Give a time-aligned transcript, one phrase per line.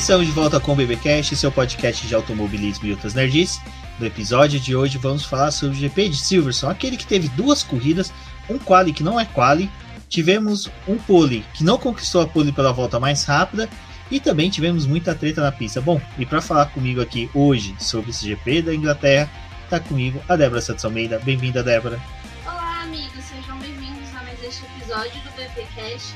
[0.00, 3.60] Estamos de volta com o BBcast, seu podcast de automobilismo e outras nerds.
[3.98, 7.62] No episódio de hoje vamos falar sobre o GP de Silverstone, aquele que teve duas
[7.62, 8.10] corridas,
[8.48, 9.70] um quali que não é quali,
[10.08, 13.68] tivemos um pole que não conquistou a pole pela volta mais rápida
[14.10, 15.82] e também tivemos muita treta na pista.
[15.82, 19.30] Bom, e para falar comigo aqui hoje sobre esse GP da Inglaterra,
[19.68, 21.18] tá comigo a Débora Santos Almeida.
[21.18, 22.00] Bem-vinda, Débora.
[22.46, 26.14] Olá, amigos, sejam bem-vindos a mais este episódio do BBcast.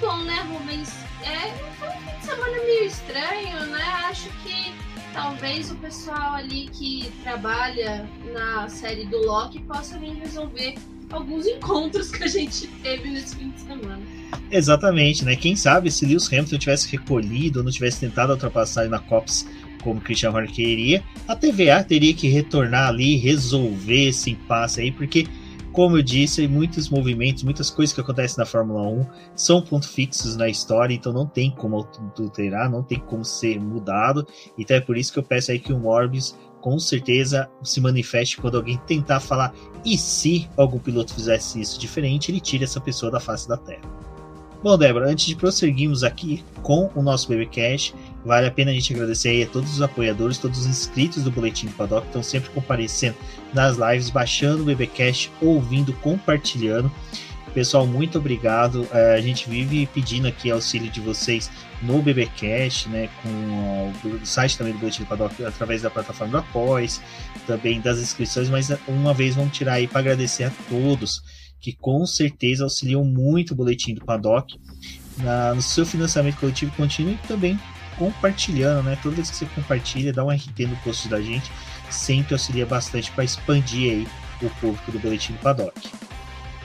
[0.00, 1.07] Bom, né, Rubens?
[1.22, 3.82] É, foi um fim de semana meio estranho, né?
[4.08, 4.72] Acho que
[5.12, 10.74] talvez o pessoal ali que trabalha na série do Loki possa vir resolver
[11.10, 14.00] alguns encontros que a gente teve nesse fim de semana.
[14.50, 15.36] Exatamente, né?
[15.36, 19.46] Quem sabe se Lewis Hamilton tivesse recolhido não tivesse tentado ultrapassar na Cops
[19.82, 25.26] como Christian Horner queria, a TVA teria que retornar ali, resolver esse impasse aí, porque
[25.72, 30.36] como eu disse, muitos movimentos, muitas coisas que acontecem na Fórmula 1 são pontos fixos
[30.36, 34.26] na história, então não tem como adulterar, não tem como ser mudado.
[34.56, 38.36] Então é por isso que eu peço aí que o Morbius com certeza se manifeste
[38.36, 43.12] quando alguém tentar falar e se algum piloto fizesse isso diferente, ele tira essa pessoa
[43.12, 43.82] da face da Terra.
[44.60, 47.94] Bom, Débora, antes de prosseguirmos aqui com o nosso BBcast,
[48.24, 51.66] vale a pena a gente agradecer a todos os apoiadores, todos os inscritos do Boletim
[51.66, 53.16] do Paddock, que estão sempre comparecendo
[53.52, 56.90] nas lives, baixando o BBcast, ouvindo, compartilhando.
[57.54, 58.86] Pessoal, muito obrigado.
[58.92, 61.50] É, a gente vive pedindo aqui auxílio de vocês
[61.82, 66.38] no BBcast, né, com o site também do Boletim do Paddock, através da plataforma do
[66.38, 67.00] Após,
[67.46, 71.22] também das inscrições, mas uma vez vamos tirar aí para agradecer a todos
[71.60, 74.58] que com certeza auxiliam muito o boletim do Paddock
[75.18, 77.58] na, no seu financiamento coletivo contínuo e também
[77.98, 78.96] compartilhando, né?
[79.02, 81.50] Toda vez que você compartilha, dá um RT no post da gente,
[81.90, 84.08] sempre auxilia bastante para expandir aí
[84.42, 85.90] o público do boletim do Paddock.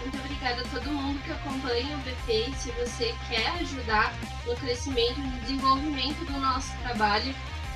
[0.01, 2.53] Muito obrigada a todo mundo que acompanha o BP.
[2.57, 4.13] Se você quer ajudar
[4.45, 7.33] no crescimento e desenvolvimento do nosso trabalho,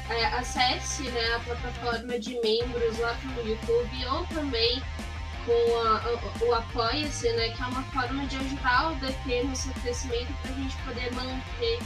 [0.09, 4.81] é, acesse né, a plataforma de membros lá no YouTube ou também
[5.46, 6.02] com a,
[6.44, 10.34] o, o Apoia-se, né, que é uma forma de ajudar o DP no seu crescimento
[10.41, 11.79] para a gente poder manter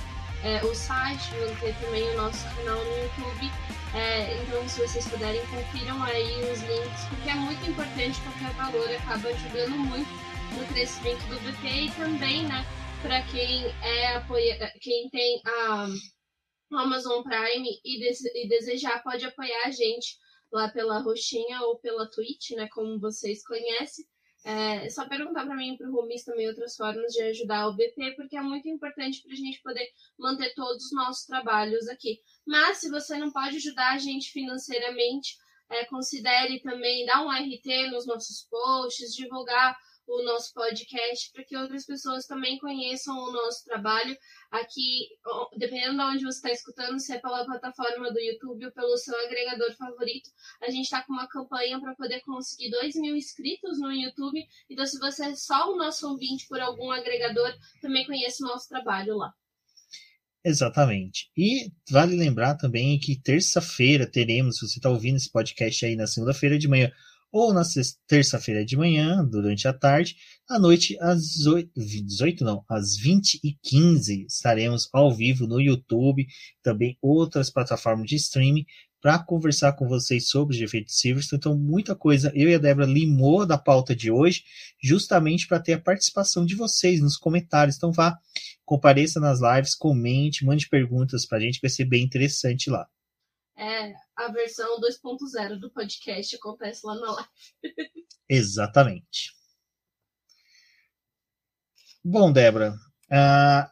[0.44, 3.52] é, o site, manter também o nosso canal no YouTube.
[3.94, 8.90] É, então, se vocês puderem, confiram aí os links, porque é muito importante, qualquer valor
[8.90, 10.10] acaba ajudando muito
[10.58, 12.66] no crescimento do BP e também, né,
[13.02, 15.88] para quem é apoia, quem tem a
[16.72, 20.18] Amazon Prime e, de, e desejar, pode apoiar a gente
[20.52, 24.06] lá pela roxinha ou pela Twitch, né, como vocês conhecem.
[24.44, 27.76] É só perguntar para mim e para o Rumis também outras formas de ajudar o
[27.76, 29.88] BP, porque é muito importante para a gente poder
[30.18, 32.20] manter todos os nossos trabalhos aqui.
[32.46, 35.38] Mas se você não pode ajudar a gente financeiramente,
[35.70, 39.78] é, considere também dar um RT nos nossos posts, divulgar
[40.20, 44.16] o nosso podcast para que outras pessoas também conheçam o nosso trabalho
[44.52, 45.08] aqui,
[45.58, 49.18] dependendo de onde você está escutando, se é pela plataforma do YouTube ou pelo seu
[49.26, 50.30] agregador favorito,
[50.62, 54.46] a gente está com uma campanha para poder conseguir 2 mil inscritos no YouTube.
[54.70, 58.68] Então, se você é só o nosso ouvinte por algum agregador, também conhece o nosso
[58.68, 59.34] trabalho lá.
[60.44, 61.30] Exatamente.
[61.38, 66.08] E vale lembrar também que terça-feira teremos, se você está ouvindo esse podcast aí na
[66.08, 66.92] segunda-feira de manhã,
[67.32, 67.64] ou na
[68.08, 70.16] terça-feira de manhã, durante a tarde,
[70.50, 76.28] à noite, às 8, 18 não, às 20 e 15 estaremos ao vivo no YouTube,
[76.62, 78.66] também outras plataformas de streaming,
[79.02, 81.40] para conversar com vocês sobre os efeitos Silverstone.
[81.40, 84.44] Então, muita coisa eu e a Débora limou da pauta de hoje,
[84.82, 87.78] justamente para ter a participação de vocês nos comentários.
[87.78, 88.16] Então, vá,
[88.64, 92.88] compareça nas lives, comente, mande perguntas para a gente, vai ser bem interessante lá.
[93.62, 97.30] É, a versão 2.0 do podcast acontece lá na live.
[98.28, 99.32] Exatamente.
[102.04, 103.70] Bom, Débora, uh,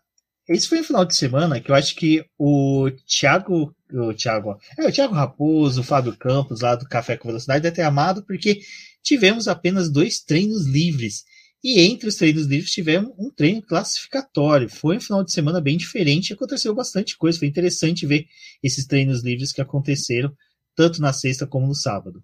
[0.47, 4.88] esse foi um final de semana que eu acho que o Thiago, o Thiago, é,
[4.88, 8.59] o Thiago Raposo, o Fábio Campos, lá do Café com Velocidade, deve ter amado, porque
[9.01, 11.24] tivemos apenas dois treinos livres.
[11.63, 14.69] E entre os treinos livres tivemos um treino classificatório.
[14.69, 17.39] Foi um final de semana bem diferente, aconteceu bastante coisa.
[17.39, 18.27] Foi interessante ver
[18.63, 20.33] esses treinos livres que aconteceram
[20.73, 22.23] tanto na sexta como no sábado.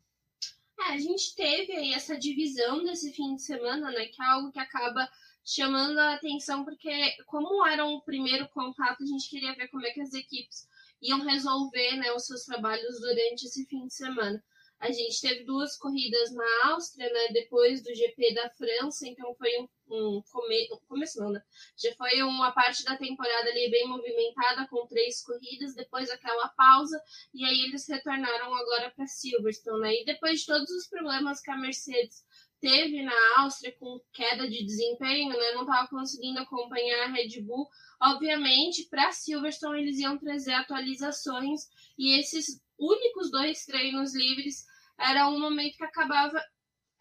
[0.79, 4.05] É, a gente teve aí essa divisão desse fim de semana, né?
[4.05, 5.09] Que é algo que acaba
[5.43, 6.89] chamando a atenção, porque
[7.25, 10.67] como era um primeiro contato, a gente queria ver como é que as equipes
[11.01, 14.43] iam resolver né, os seus trabalhos durante esse fim de semana.
[14.79, 17.29] A gente teve duas corridas na Áustria, né?
[17.33, 21.41] Depois do GP da França, então foi um, um come, começo não, né?
[21.77, 27.01] Já foi uma parte da temporada ali bem movimentada com três corridas, depois aquela pausa
[27.33, 30.01] e aí eles retornaram agora para Silverstone, né?
[30.01, 32.23] E depois de todos os problemas que a Mercedes
[32.59, 37.67] teve na Áustria com queda de desempenho, né, não estava conseguindo acompanhar a Red Bull.
[38.01, 41.67] Obviamente, para Silverstone eles iam trazer atualizações
[41.97, 44.65] e esses únicos dois treinos livres
[44.99, 46.41] era um momento que acabava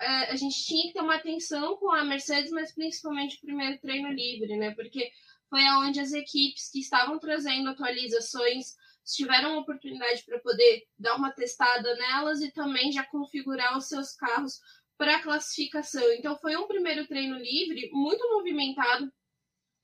[0.00, 3.80] é, a gente tinha que ter uma atenção com a Mercedes, mas principalmente o primeiro
[3.80, 4.74] treino livre, né?
[4.74, 5.10] Porque
[5.48, 8.74] foi aonde as equipes que estavam trazendo atualizações
[9.04, 14.58] tiveram oportunidade para poder dar uma testada nelas e também já configurar os seus carros
[14.96, 16.12] para classificação.
[16.12, 19.12] Então foi um primeiro treino livre, muito movimentado,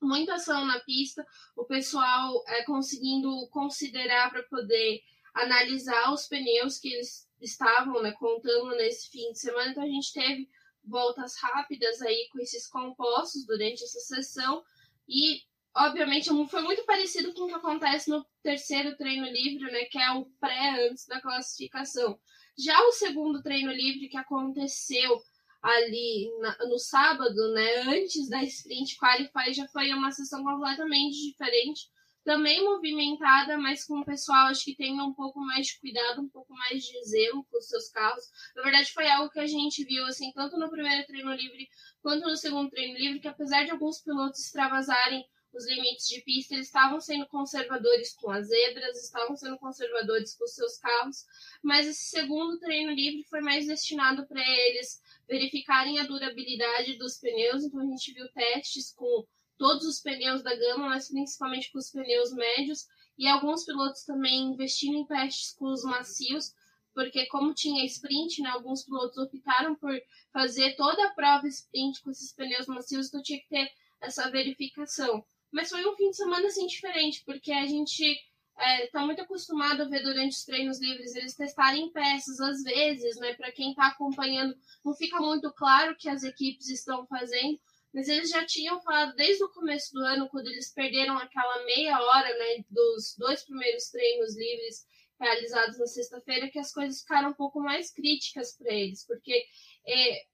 [0.02, 5.00] muita ação na pista, o pessoal é, conseguindo considerar para poder
[5.34, 9.70] analisar os pneus que eles estavam né, contando nesse fim de semana.
[9.70, 10.48] Então a gente teve
[10.84, 14.62] voltas rápidas aí com esses compostos durante essa sessão
[15.08, 15.42] e
[15.76, 20.10] obviamente foi muito parecido com o que acontece no terceiro treino livre, né, que é
[20.12, 22.18] o pré antes da classificação.
[22.58, 25.22] Já o segundo treino livre que aconteceu
[25.62, 31.88] ali na, no sábado, né, antes da sprint qualify, já foi uma sessão completamente diferente
[32.24, 36.28] também movimentada, mas com o pessoal acho que tem um pouco mais de cuidado, um
[36.28, 38.24] pouco mais de zelo com os seus carros.
[38.54, 41.68] Na verdade, foi algo que a gente viu, assim, tanto no primeiro treino livre
[42.02, 46.54] quanto no segundo treino livre, que apesar de alguns pilotos extravasarem os limites de pista,
[46.54, 51.24] eles estavam sendo conservadores com as zebras, estavam sendo conservadores com os seus carros,
[51.62, 57.64] mas esse segundo treino livre foi mais destinado para eles verificarem a durabilidade dos pneus,
[57.64, 59.26] então a gente viu testes com
[59.60, 62.86] todos os pneus da gama, mas principalmente com os pneus médios,
[63.18, 66.54] e alguns pilotos também investindo em testes com os macios,
[66.94, 69.92] porque como tinha sprint, né, alguns pilotos optaram por
[70.32, 73.70] fazer toda a prova sprint com esses pneus macios, então tinha que ter
[74.00, 75.22] essa verificação.
[75.52, 79.20] Mas foi um fim de semana assim diferente, porque a gente está é, tá muito
[79.20, 83.34] acostumado a ver durante os treinos livres eles testarem peças às vezes, né?
[83.34, 87.60] Para quem está acompanhando, não fica muito claro o que as equipes estão fazendo,
[87.92, 92.00] mas eles já tinham falado desde o começo do ano, quando eles perderam aquela meia
[92.00, 94.86] hora né, dos dois primeiros treinos livres
[95.18, 99.44] realizados na sexta-feira, que as coisas ficaram um pouco mais críticas para eles, porque
[99.86, 100.24] é,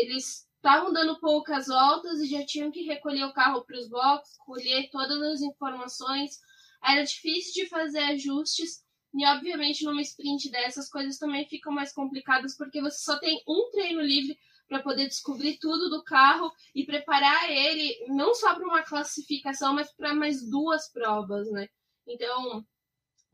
[0.00, 4.36] eles estavam dando poucas voltas e já tinham que recolher o carro para os boxes,
[4.38, 6.38] colher todas as informações.
[6.82, 8.82] Era difícil de fazer ajustes.
[9.12, 13.70] E, obviamente, numa sprint dessas, coisas também ficam mais complicadas porque você só tem um
[13.72, 14.38] treino livre
[14.70, 19.92] para poder descobrir tudo do carro e preparar ele não só para uma classificação, mas
[19.92, 21.68] para mais duas provas, né?
[22.06, 22.64] Então,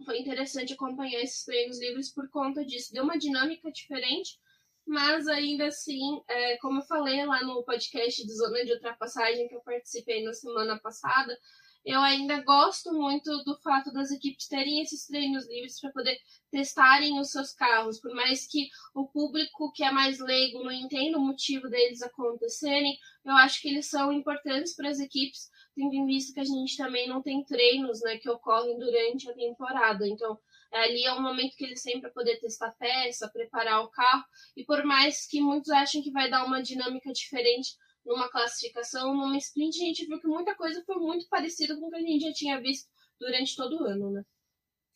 [0.07, 2.91] foi interessante acompanhar esses treinos livres por conta disso.
[2.91, 4.39] Deu uma dinâmica diferente,
[4.87, 9.55] mas ainda assim, é, como eu falei lá no podcast de Zona de Ultrapassagem que
[9.55, 11.39] eu participei na semana passada,
[11.87, 16.19] eu ainda gosto muito do fato das equipes terem esses treinos livres para poder
[16.51, 21.17] testarem os seus carros, por mais que o público que é mais leigo não entenda
[21.17, 26.07] o motivo deles acontecerem, eu acho que eles são importantes para as equipes, tendo em
[26.07, 30.09] vista que a gente também não tem treinos né, que ocorrem durante a temporada.
[30.09, 30.37] Então,
[30.73, 34.25] ali é um momento que eles têm para poder testar peça, preparar o carro,
[34.57, 39.37] e por mais que muitos achem que vai dar uma dinâmica diferente numa classificação, numa
[39.37, 42.25] sprint, a gente viu que muita coisa foi muito parecida com o que a gente
[42.25, 42.87] já tinha visto
[43.21, 44.23] durante todo o ano, né?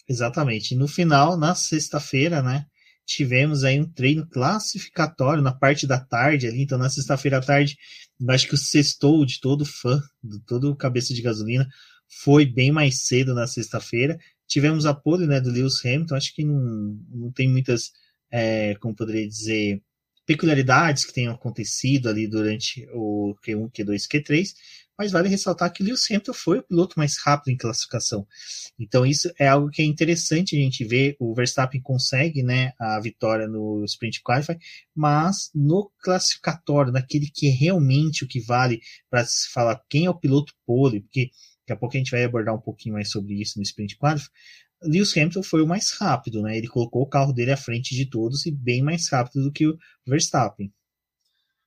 [0.09, 0.75] Exatamente.
[0.75, 2.67] No final, na sexta-feira, né,
[3.05, 6.62] tivemos aí um treino classificatório na parte da tarde ali.
[6.62, 7.76] Então, na sexta-feira à tarde,
[8.29, 11.69] acho que o sextou de todo fã, de todo cabeça de gasolina,
[12.23, 14.19] foi bem mais cedo na sexta-feira.
[14.47, 17.90] Tivemos a pole né, do Lewis Hamilton, acho que não, não tem muitas,
[18.31, 19.81] é, como poderia dizer,
[20.31, 24.55] peculiaridades que tenham acontecido ali durante o Q1, Q2, Q3,
[24.97, 28.25] mas vale ressaltar que Lewis Hamilton foi o piloto mais rápido em classificação.
[28.79, 31.17] Então isso é algo que é interessante a gente ver.
[31.19, 34.57] O Verstappen consegue né, a vitória no Sprint Qualify,
[34.95, 40.11] mas no classificatório, naquele que é realmente o que vale para se falar quem é
[40.11, 41.33] o piloto pole, porque
[41.63, 44.29] daqui a pouco a gente vai abordar um pouquinho mais sobre isso no Sprint Qualify,
[44.83, 46.57] Lewis Hamilton foi o mais rápido, né?
[46.57, 49.67] Ele colocou o carro dele à frente de todos e bem mais rápido do que
[49.67, 50.73] o Verstappen.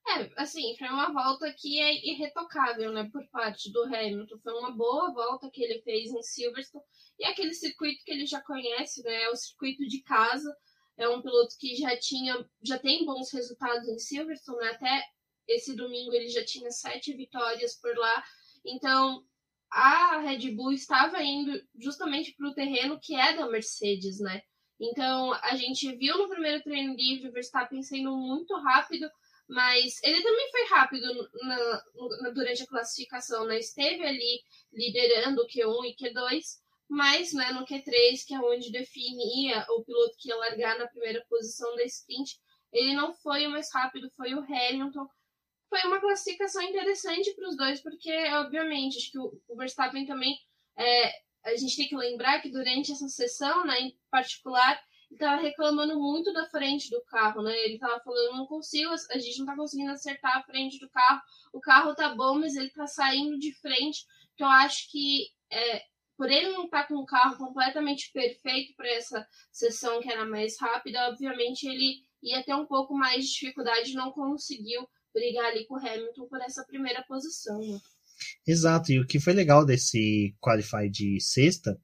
[0.05, 4.37] É, assim, foi uma volta que é irretocável, né, por parte do Hamilton.
[4.43, 6.83] Foi uma boa volta que ele fez em Silverstone.
[7.19, 10.53] E aquele circuito que ele já conhece, né, é o circuito de casa.
[10.97, 14.71] É um piloto que já tinha, já tem bons resultados em Silverstone, né?
[14.71, 15.03] até
[15.47, 18.23] esse domingo ele já tinha sete vitórias por lá.
[18.65, 19.25] Então,
[19.73, 24.41] a Red Bull estava indo justamente para o terreno que é da Mercedes, né?
[24.79, 29.09] Então a gente viu no primeiro treino livre o Verstappen sendo muito rápido,
[29.47, 31.83] mas ele também foi rápido na,
[32.21, 33.57] na, durante a classificação, né?
[33.57, 36.41] Esteve ali liderando o Q1 e Q2,
[36.87, 41.25] mas né, no Q3, que é onde definia o piloto que ia largar na primeira
[41.27, 42.37] posição da sprint,
[42.71, 45.07] ele não foi o mais rápido, foi o Hamilton.
[45.73, 50.37] Foi uma classificação interessante para os dois, porque, obviamente, acho que o, Verstappen também.
[50.77, 51.11] É,
[51.43, 55.99] a gente tem que lembrar que durante essa sessão, né, em particular, ele estava reclamando
[55.99, 57.57] muito da frente do carro, né?
[57.61, 61.21] Ele estava falando, não consigo, a gente não está conseguindo acertar a frente do carro.
[61.51, 64.05] O carro tá bom, mas ele está saindo de frente.
[64.35, 65.81] Então, acho que é,
[66.15, 70.23] por ele não estar tá com o carro completamente perfeito para essa sessão que era
[70.23, 75.65] mais rápida, obviamente ele ia ter um pouco mais de dificuldade, não conseguiu brigar ali
[75.65, 77.59] com o Hamilton por essa primeira posição.
[77.59, 77.79] Né?
[78.47, 81.79] Exato, e o que foi legal desse Qualify de sexta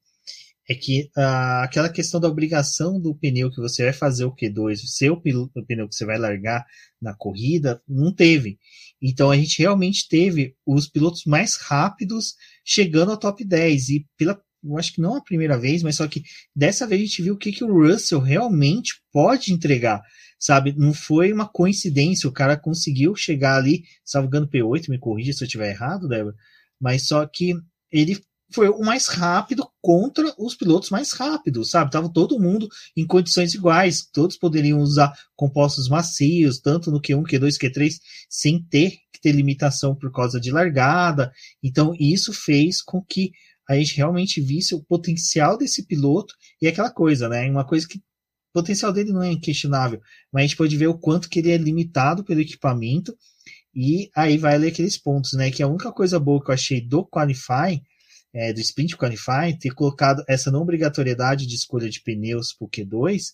[0.70, 4.84] é que uh, aquela questão da obrigação do pneu que você vai fazer o Q2,
[4.84, 5.50] o seu pneu
[5.90, 6.64] que você vai largar
[7.02, 8.60] na corrida, não teve.
[9.02, 13.90] Então a gente realmente teve os pilotos mais rápidos chegando ao top 10.
[13.90, 16.22] E pela, eu acho que não a primeira vez, mas só que
[16.56, 20.04] dessa vez a gente viu o que, que o Russell realmente pode entregar.
[20.40, 25.44] Sabe, não foi uma coincidência, o cara conseguiu chegar ali, salvando P8, me corrija se
[25.44, 26.36] eu estiver errado, Débora,
[26.80, 27.54] mas só que
[27.92, 31.92] ele foi o mais rápido contra os pilotos mais rápidos, sabe?
[31.92, 37.58] Tava todo mundo em condições iguais, todos poderiam usar compostos macios, tanto no Q1, Q2,
[37.58, 37.96] Q3,
[38.30, 41.32] sem ter que ter limitação por causa de largada.
[41.62, 43.32] Então, isso fez com que
[43.70, 47.48] a gente realmente visse o potencial desse piloto e aquela coisa, né?
[47.50, 48.02] Uma coisa que
[48.50, 50.02] o potencial dele não é inquestionável,
[50.32, 53.16] mas a gente pode ver o quanto que ele é limitado pelo equipamento
[53.74, 55.52] e aí vai ler aqueles pontos, né?
[55.52, 57.82] Que a única coisa boa que eu achei do Qualify
[58.34, 63.34] é, do Sprint Qualify ter colocado essa não obrigatoriedade de escolha de pneus o Q2,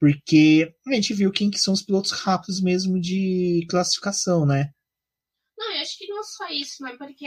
[0.00, 4.70] porque a gente viu quem que são os pilotos rápidos mesmo de classificação, né?
[5.56, 7.26] Não, eu acho que não só isso, mas porque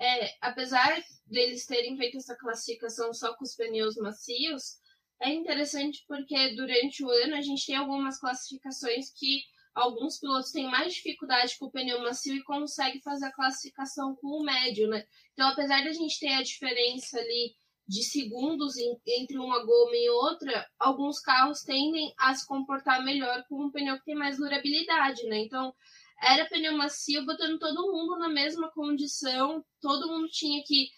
[0.00, 4.78] é, apesar deles terem feito essa classificação só com os pneus macios,
[5.20, 9.42] é interessante porque durante o ano a gente tem algumas classificações que
[9.74, 14.28] alguns pilotos têm mais dificuldade com o pneu macio e conseguem fazer a classificação com
[14.28, 15.04] o médio, né?
[15.32, 17.54] Então, apesar de a gente ter a diferença ali
[17.86, 18.74] de segundos
[19.06, 23.96] entre uma goma e outra, alguns carros tendem a se comportar melhor com um pneu
[23.98, 25.38] que tem mais durabilidade, né?
[25.38, 25.72] Então,
[26.20, 30.88] era pneu macio, botando todo mundo na mesma condição, todo mundo tinha que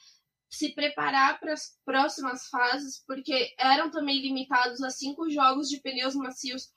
[0.50, 6.16] se preparar para as próximas fases, porque eram também limitados a cinco jogos de pneus
[6.16, 6.68] macios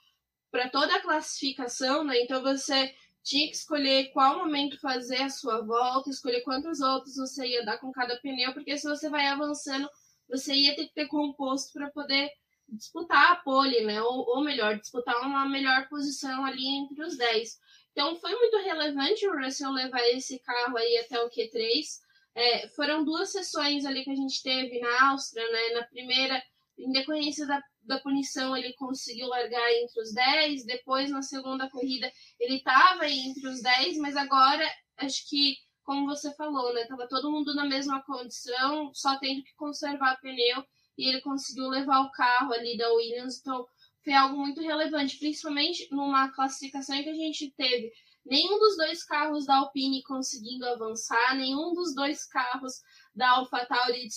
[0.51, 2.21] para toda a classificação, né?
[2.21, 7.47] Então você tinha que escolher qual momento fazer a sua volta, escolher quantas voltas você
[7.47, 9.89] ia dar com cada pneu, porque se você vai avançando,
[10.29, 12.29] você ia ter que ter composto para poder
[12.69, 14.01] disputar a pole, né?
[14.01, 17.59] Ou, ou melhor, disputar uma melhor posição ali entre os 10.
[17.91, 22.02] Então foi muito relevante o Russell levar esse carro aí até o Q3.
[22.35, 25.69] É, foram duas sessões ali que a gente teve na Áustria, né?
[25.73, 26.41] Na primeira,
[26.77, 32.11] em decorrência da da punição ele conseguiu largar entre os 10, depois na segunda corrida
[32.39, 34.65] ele estava entre os 10, mas agora
[34.97, 39.53] acho que, como você falou, né, tava todo mundo na mesma condição, só tendo que
[39.55, 40.63] conservar pneu
[40.97, 43.65] e ele conseguiu levar o carro ali da Williams, então
[44.03, 47.91] foi algo muito relevante, principalmente numa classificação em que a gente teve
[48.25, 52.73] nenhum dos dois carros da Alpine conseguindo avançar, nenhum dos dois carros
[53.13, 54.07] da AlphaTauri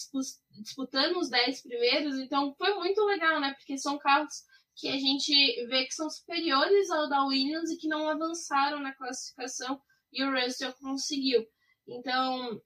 [0.60, 3.54] disputando os 10 primeiros, então foi muito legal, né?
[3.54, 4.32] Porque são carros
[4.76, 5.32] que a gente
[5.66, 9.80] vê que são superiores ao da Williams e que não avançaram na classificação
[10.12, 11.46] e o Russell conseguiu.
[11.86, 12.60] Então,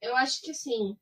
[0.00, 0.96] eu acho que assim,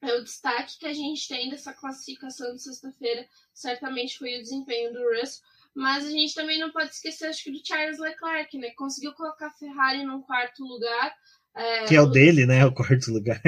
[0.00, 4.92] é o destaque que a gente tem dessa classificação de sexta-feira, certamente foi o desempenho
[4.92, 5.42] do Russell,
[5.74, 8.70] mas a gente também não pode esquecer, acho que do Charles Leclerc, né?
[8.76, 11.14] Conseguiu colocar a Ferrari num quarto lugar.
[11.54, 12.64] É, que é o dele, né?
[12.64, 13.40] O quarto lugar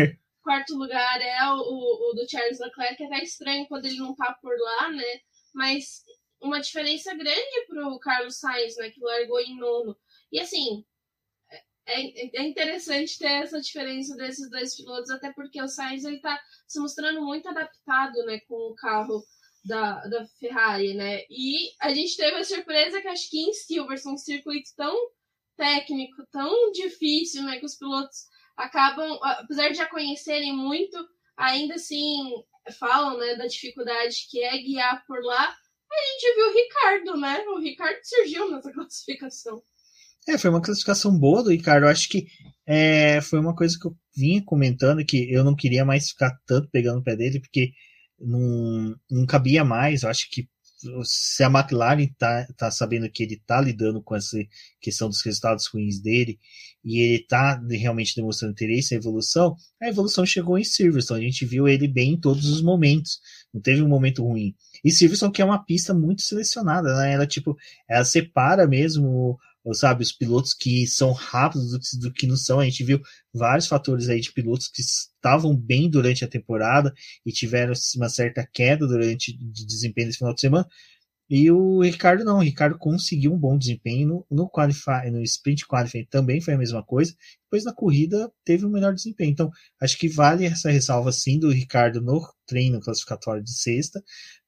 [0.44, 3.96] quarto lugar é o, o, o do Charles Leclerc, que é até estranho quando ele
[3.96, 5.20] não tá por lá, né?
[5.54, 6.04] Mas
[6.40, 8.90] uma diferença grande pro Carlos Sainz, né?
[8.90, 9.96] Que largou em nono.
[10.30, 10.84] E assim,
[11.86, 16.38] é, é interessante ter essa diferença desses dois pilotos, até porque o Sainz ele tá
[16.68, 18.38] se mostrando muito adaptado, né?
[18.46, 19.24] Com o carro
[19.64, 21.22] da, da Ferrari, né?
[21.30, 24.94] E a gente teve a surpresa que acho que em Silverstone, um circuito tão
[25.56, 27.58] técnico, tão difícil, né?
[27.58, 30.96] Que os pilotos acabam, apesar de já conhecerem muito,
[31.36, 32.44] ainda assim
[32.78, 35.44] falam né, da dificuldade que é guiar por lá.
[35.44, 37.38] A gente viu o Ricardo, né?
[37.48, 39.62] O Ricardo surgiu nessa classificação.
[40.26, 41.84] É, foi uma classificação boa do Ricardo.
[41.84, 42.26] Eu acho que
[42.66, 46.68] é, foi uma coisa que eu vinha comentando que eu não queria mais ficar tanto
[46.70, 47.72] pegando o pé dele, porque
[48.18, 50.02] não, não cabia mais.
[50.02, 50.48] Eu acho que
[51.02, 54.36] se a McLaren tá, tá sabendo que ele tá lidando com essa
[54.80, 56.38] questão dos resultados ruins dele
[56.84, 61.24] e ele tá realmente demonstrando interesse na evolução, a evolução chegou em Silverstone.
[61.24, 63.20] A gente viu ele bem em todos os momentos.
[63.52, 64.54] Não teve um momento ruim.
[64.84, 67.14] E Silverstone que é uma pista muito selecionada, né?
[67.14, 67.56] Ela tipo,
[67.88, 69.38] ela separa mesmo,
[69.72, 72.60] sabe, os pilotos que são rápidos do, que não são.
[72.60, 73.00] A gente viu
[73.32, 76.92] vários fatores aí de pilotos que estavam bem durante a temporada
[77.24, 80.66] e tiveram uma certa queda durante de desempenho nesse final de semana.
[81.28, 85.66] E o Ricardo não, o Ricardo conseguiu um bom desempenho no, no qualify, no sprint
[85.66, 87.14] qualifying também foi a mesma coisa.
[87.44, 89.30] Depois na corrida teve um melhor desempenho.
[89.30, 94.02] Então, acho que vale essa ressalva sim do Ricardo no treino classificatório de sexta,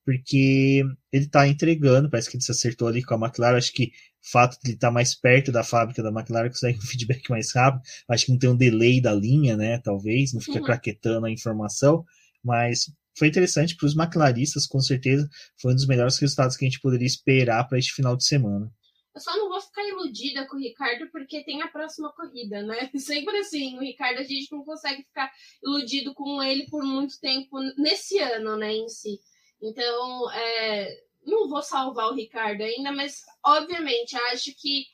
[0.04, 3.90] porque ele está entregando, parece que ele se acertou ali com a McLaren, acho que
[4.30, 7.54] fato de ele estar tá mais perto da fábrica da McLaren consegue um feedback mais
[7.54, 10.64] rápido, acho que não tem um delay da linha, né, talvez, não fica uhum.
[10.64, 12.04] craquetando a informação,
[12.42, 15.28] mas foi interessante para os McLaristas, com certeza,
[15.60, 18.70] foi um dos melhores resultados que a gente poderia esperar para este final de semana.
[19.14, 22.90] Eu só não vou ficar iludida com o Ricardo porque tem a próxima corrida, né?
[22.98, 25.32] Sempre assim, o Ricardo a gente não consegue ficar
[25.64, 29.18] iludido com ele por muito tempo nesse ano, né, em si.
[29.62, 34.86] Então, é, não vou salvar o Ricardo ainda, mas obviamente acho que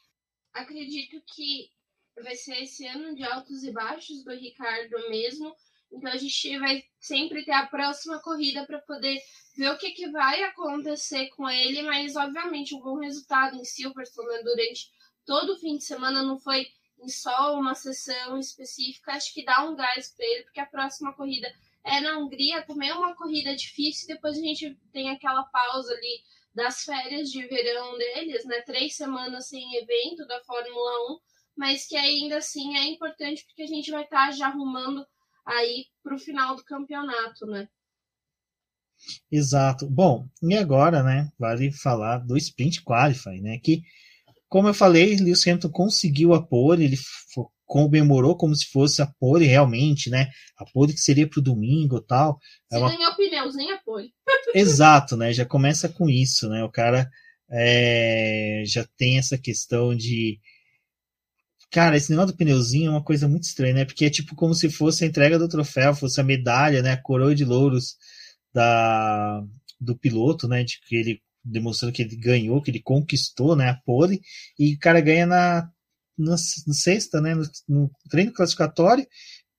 [0.53, 1.71] acredito que
[2.23, 5.55] vai ser esse ano de altos e baixos do Ricardo mesmo.
[5.93, 9.21] Então a gente vai sempre ter a próxima corrida para poder
[9.57, 14.29] ver o que, que vai acontecer com ele, mas obviamente um bom resultado em Silverstone
[14.29, 14.91] né, durante
[15.27, 16.67] todo o fim de semana não foi
[16.99, 21.13] em só uma sessão específica, acho que dá um gás para ele, porque a próxima
[21.13, 21.53] corrida
[21.85, 26.23] é na Hungria, também é uma corrida difícil, depois a gente tem aquela pausa ali
[26.55, 28.61] das férias de verão deles, né?
[28.63, 31.19] Três semanas sem evento da Fórmula 1,
[31.57, 35.05] mas que ainda assim é importante porque a gente vai estar tá já arrumando
[35.47, 37.69] aí para o final do campeonato, né?
[39.31, 39.89] Exato.
[39.89, 43.83] Bom, e agora, né, vale falar do Sprint Qualify, né, que,
[44.49, 46.97] como eu falei, Lewis Hamilton conseguiu a pole, ele
[47.73, 51.97] comemorou como se fosse a pole realmente, né, a pole que seria para o domingo
[51.97, 52.39] e tal.
[52.69, 52.95] Você é uma...
[52.95, 54.13] ganhou pneus, nem a pole.
[54.55, 57.09] Exato, né, já começa com isso, né, o cara
[57.51, 60.39] é, já tem essa questão de
[61.71, 63.85] Cara, esse negócio do pneuzinho é uma coisa muito estranha, né?
[63.87, 66.93] Porque é tipo como se fosse a entrega do troféu, fosse a medalha, né?
[66.93, 67.97] A coroa de louros
[68.53, 69.43] da,
[69.81, 70.65] do piloto, né?
[70.65, 73.71] De que ele demonstrando que ele ganhou, que ele conquistou, né?
[73.71, 74.21] A pole,
[74.59, 75.67] e o cara ganha na,
[76.19, 77.35] na, sexta, né?
[77.35, 79.07] No, no, treino classificatório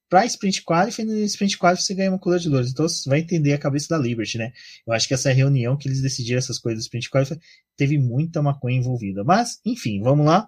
[0.09, 2.69] para sprint qualify, e no sprint qualify você ganha uma coroa de louros.
[2.69, 4.51] Então você vai entender a cabeça da Liberty, né?
[4.85, 7.39] Eu acho que essa reunião que eles decidiram essas coisas do sprint qualify
[7.75, 9.23] teve muita maconha envolvida.
[9.23, 10.47] Mas, enfim, vamos lá.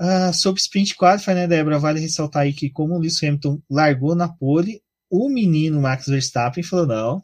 [0.00, 1.78] Uh, sobre sprint qualify, né, Débora?
[1.78, 6.62] Vale ressaltar aí que, como o Lewis Hamilton largou na pole, o menino Max Verstappen
[6.62, 7.22] falou: não,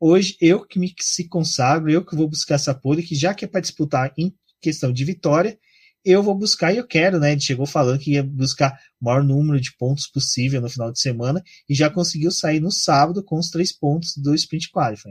[0.00, 3.44] hoje eu que me se consagro, eu que vou buscar essa pole, que já que
[3.44, 5.58] é para disputar em questão de vitória,
[6.06, 7.32] eu vou buscar e eu quero, né?
[7.32, 11.00] Ele chegou falando que ia buscar o maior número de pontos possível no final de
[11.00, 15.10] semana e já conseguiu sair no sábado com os três pontos do sprint qualify.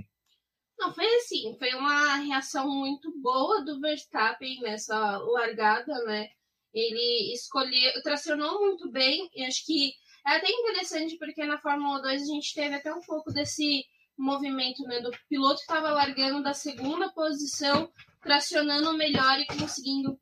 [0.79, 6.27] Não, foi assim, foi uma reação muito boa do Verstappen nessa largada, né?
[6.73, 9.91] Ele escolheu, tracionou muito bem, e acho que
[10.25, 13.83] é até interessante porque na Fórmula 2 a gente teve até um pouco desse
[14.17, 20.17] movimento, né, do piloto que estava largando da segunda posição, tracionando melhor e conseguindo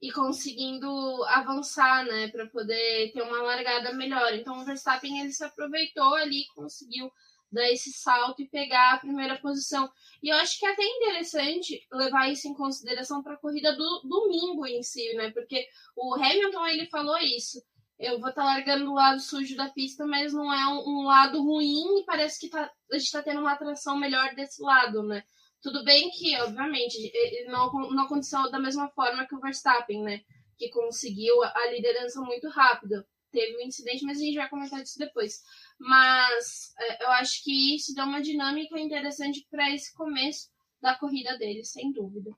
[0.00, 0.88] e conseguindo
[1.24, 4.34] avançar, né, para poder ter uma largada melhor.
[4.34, 7.10] Então o Verstappen ele se aproveitou ali, conseguiu
[7.54, 9.90] dar esse salto e pegar a primeira posição.
[10.22, 14.02] E eu acho que é até interessante levar isso em consideração para a corrida do
[14.02, 15.30] domingo em si, né?
[15.30, 17.62] Porque o Hamilton ele falou isso.
[17.96, 21.02] Eu vou estar tá largando do lado sujo da pista, mas não é um, um
[21.04, 25.04] lado ruim e parece que tá, a gente está tendo uma atração melhor desse lado,
[25.04, 25.22] né?
[25.64, 27.10] Tudo bem que, obviamente,
[27.46, 30.20] não, não aconteceu da mesma forma que o Verstappen, né?
[30.58, 33.02] Que conseguiu a liderança muito rápido.
[33.32, 35.40] Teve um incidente, mas a gente vai comentar disso depois.
[35.80, 40.50] Mas é, eu acho que isso dá uma dinâmica interessante para esse começo
[40.82, 42.30] da corrida dele, sem dúvida.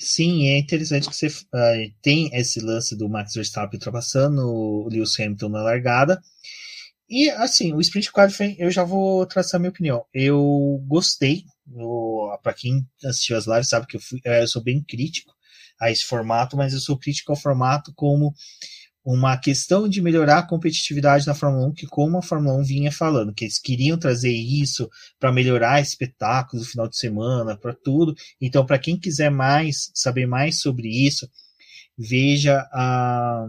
[0.00, 5.18] Sim, é interessante que você uh, tem esse lance do Max Verstappen ultrapassando o Lewis
[5.20, 6.20] Hamilton na largada.
[7.08, 10.04] E assim, o sprint qualifying, eu já vou traçar minha opinião.
[10.12, 11.44] Eu gostei,
[12.42, 15.34] para quem assistiu as lives sabe que eu, fui, eu sou bem crítico
[15.80, 18.34] a esse formato, mas eu sou crítico ao formato como
[19.04, 22.90] uma questão de melhorar a competitividade na Fórmula 1, que como a Fórmula 1 vinha
[22.90, 28.16] falando, que eles queriam trazer isso para melhorar espetáculos no final de semana, para tudo.
[28.40, 31.30] Então, para quem quiser mais, saber mais sobre isso,
[31.96, 33.46] veja a,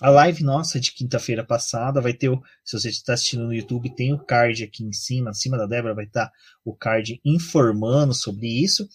[0.00, 2.00] a live nossa de quinta-feira passada.
[2.00, 5.30] Vai ter, o, se você está assistindo no YouTube, tem o card aqui em cima,
[5.30, 6.32] acima da Débora vai estar tá
[6.64, 8.88] o card informando sobre isso.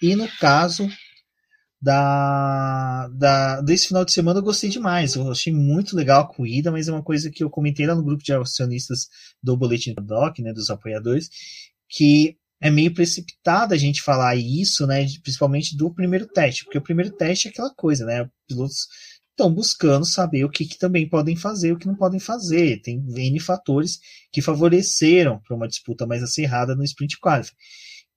[0.00, 0.88] E no caso
[1.84, 5.14] da, da, desse final de semana eu gostei demais.
[5.14, 8.04] Eu achei muito legal a corrida, mas é uma coisa que eu comentei lá no
[8.04, 9.08] grupo de acionistas
[9.42, 11.28] do Boletim do Doc, né, dos apoiadores,
[11.88, 15.04] que é meio precipitado a gente falar isso, né?
[15.22, 18.22] Principalmente do primeiro teste, porque o primeiro teste é aquela coisa, né?
[18.22, 18.88] Os pilotos
[19.34, 22.80] estão buscando saber o que, que, também podem fazer e o que não podem fazer.
[22.80, 23.98] Tem N fatores
[24.32, 27.56] que favoreceram para uma disputa mais acirrada no sprint qualifying.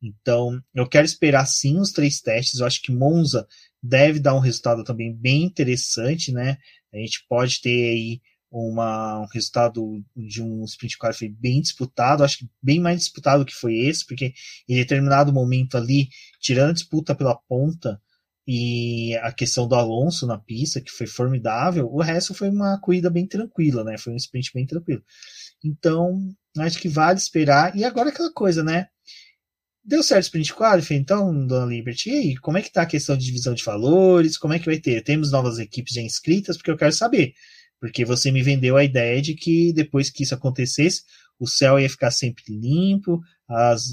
[0.01, 2.59] Então, eu quero esperar sim os três testes.
[2.59, 3.47] Eu acho que Monza
[3.81, 6.57] deve dar um resultado também bem interessante, né?
[6.93, 12.39] A gente pode ter aí uma, um resultado de um sprint qualifying bem disputado, acho
[12.39, 14.33] que bem mais disputado que foi esse, porque
[14.69, 17.99] em determinado momento ali, tirando a disputa pela ponta,
[18.47, 23.09] e a questão do Alonso na pista, que foi formidável, o resto foi uma corrida
[23.09, 23.97] bem tranquila, né?
[23.97, 25.03] Foi um sprint bem tranquilo.
[25.63, 26.17] Então,
[26.59, 27.75] acho que vale esperar.
[27.75, 28.87] E agora aquela coisa, né?
[29.83, 32.85] Deu certo o sprint qualify, então, Dona Liberty, e aí, como é que tá a
[32.85, 34.37] questão de divisão de valores?
[34.37, 35.03] Como é que vai ter?
[35.03, 36.57] Temos novas equipes já inscritas?
[36.57, 37.33] Porque eu quero saber.
[37.79, 41.03] Porque você me vendeu a ideia de que depois que isso acontecesse,
[41.39, 43.83] o céu ia ficar sempre limpo, as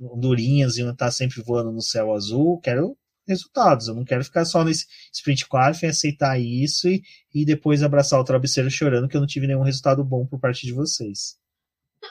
[0.00, 2.58] andorinhas iam estar sempre voando no céu azul.
[2.60, 3.88] Quero resultados.
[3.88, 7.02] Eu não quero ficar só nesse sprint qualifying, aceitar isso e,
[7.34, 10.66] e depois abraçar o travesseiro chorando que eu não tive nenhum resultado bom por parte
[10.66, 11.38] de vocês.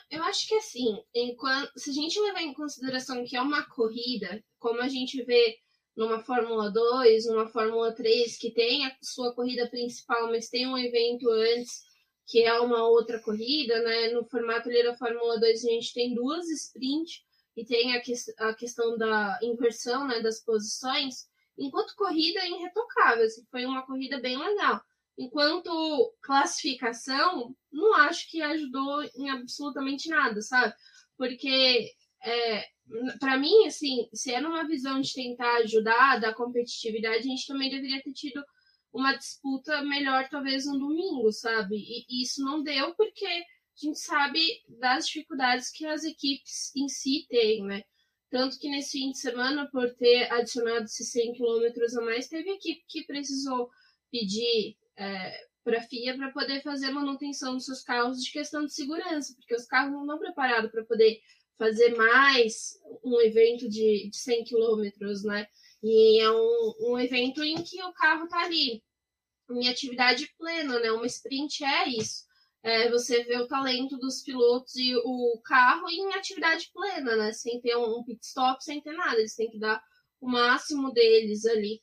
[0.10, 4.44] Eu acho que assim, enquanto, se a gente levar em consideração que é uma corrida,
[4.60, 5.58] como a gente vê
[5.96, 10.78] numa Fórmula 2, numa Fórmula 3, que tem a sua corrida principal, mas tem um
[10.78, 11.86] evento antes
[12.28, 14.10] que é uma outra corrida, né?
[14.10, 17.22] No formato ali da Fórmula 2 a gente tem duas sprints
[17.56, 23.26] e tem a, que, a questão da inversão né, das posições, enquanto corrida é irretocável,
[23.26, 24.82] assim, foi uma corrida bem legal.
[25.18, 30.74] Enquanto classificação, não acho que ajudou em absolutamente nada, sabe?
[31.18, 31.90] Porque,
[32.22, 32.66] é,
[33.20, 37.70] para mim, assim, se era uma visão de tentar ajudar, da competitividade, a gente também
[37.70, 38.44] deveria ter tido
[38.92, 41.78] uma disputa melhor, talvez, no domingo, sabe?
[41.78, 44.40] E, e isso não deu porque a gente sabe
[44.80, 47.84] das dificuldades que as equipes em si têm, né?
[48.30, 52.50] Tanto que nesse fim de semana, por ter adicionado esses 100 quilômetros a mais, teve
[52.52, 53.70] equipe que precisou
[54.10, 58.74] pedir é, para a FIA para poder fazer manutenção dos seus carros de questão de
[58.74, 61.20] segurança, porque os carros não estão preparados para poder
[61.58, 65.48] fazer mais um evento de, de 100 quilômetros, né?
[65.84, 68.84] E é um, um evento em que o carro está ali
[69.52, 70.92] em atividade plena, né?
[70.92, 72.26] Uma sprint é isso
[72.66, 77.32] é, você vê o talento dos pilotos e o carro em atividade plena, né?
[77.32, 79.20] Sem ter um pit stop, sem ter nada.
[79.20, 79.80] Eles têm que dar
[80.20, 81.80] o máximo deles ali.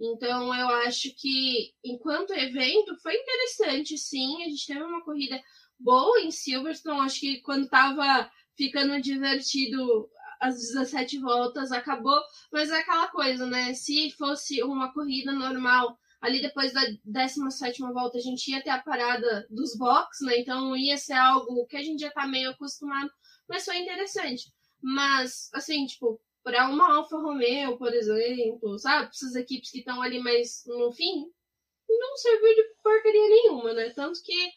[0.00, 4.42] Então, eu acho que, enquanto evento, foi interessante, sim.
[4.42, 5.40] A gente teve uma corrida
[5.78, 7.06] boa em Silverstone.
[7.06, 12.20] Acho que quando estava ficando divertido as 17 voltas, acabou.
[12.52, 13.72] Mas é aquela coisa, né?
[13.72, 18.82] Se fosse uma corrida normal ali depois da 17 volta a gente ia ter a
[18.82, 20.38] parada dos box, né?
[20.38, 23.10] Então ia ser algo que a gente já tá meio acostumado,
[23.46, 24.50] mas foi interessante.
[24.82, 29.10] Mas, assim, tipo, para uma Alfa Romeo, por exemplo, sabe?
[29.10, 31.26] Essas equipes que estão ali mais no fim,
[31.88, 33.90] não serviu de porcaria nenhuma, né?
[33.90, 34.50] Tanto que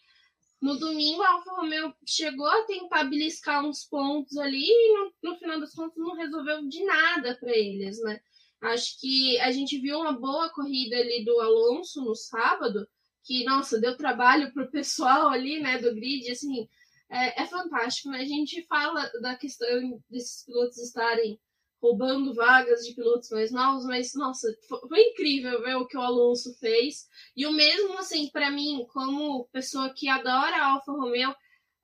[0.62, 5.38] no domingo a Alfa Romeo chegou a tentar beliscar uns pontos ali e no, no
[5.38, 8.22] final das contas não resolveu de nada para eles, né?
[8.62, 12.88] Acho que a gente viu uma boa corrida ali do Alonso no sábado,
[13.24, 16.68] que, nossa, deu trabalho pro pessoal ali, né, do grid, assim,
[17.10, 18.20] é, é fantástico, né?
[18.22, 21.40] A gente fala da questão desses pilotos estarem
[21.82, 26.58] roubando vagas de pilotos mais novos, mas nossa, foi incrível ver o que o Alonso
[26.60, 27.08] fez.
[27.36, 31.34] E o mesmo assim, para mim, como pessoa que adora a Alfa Romeo,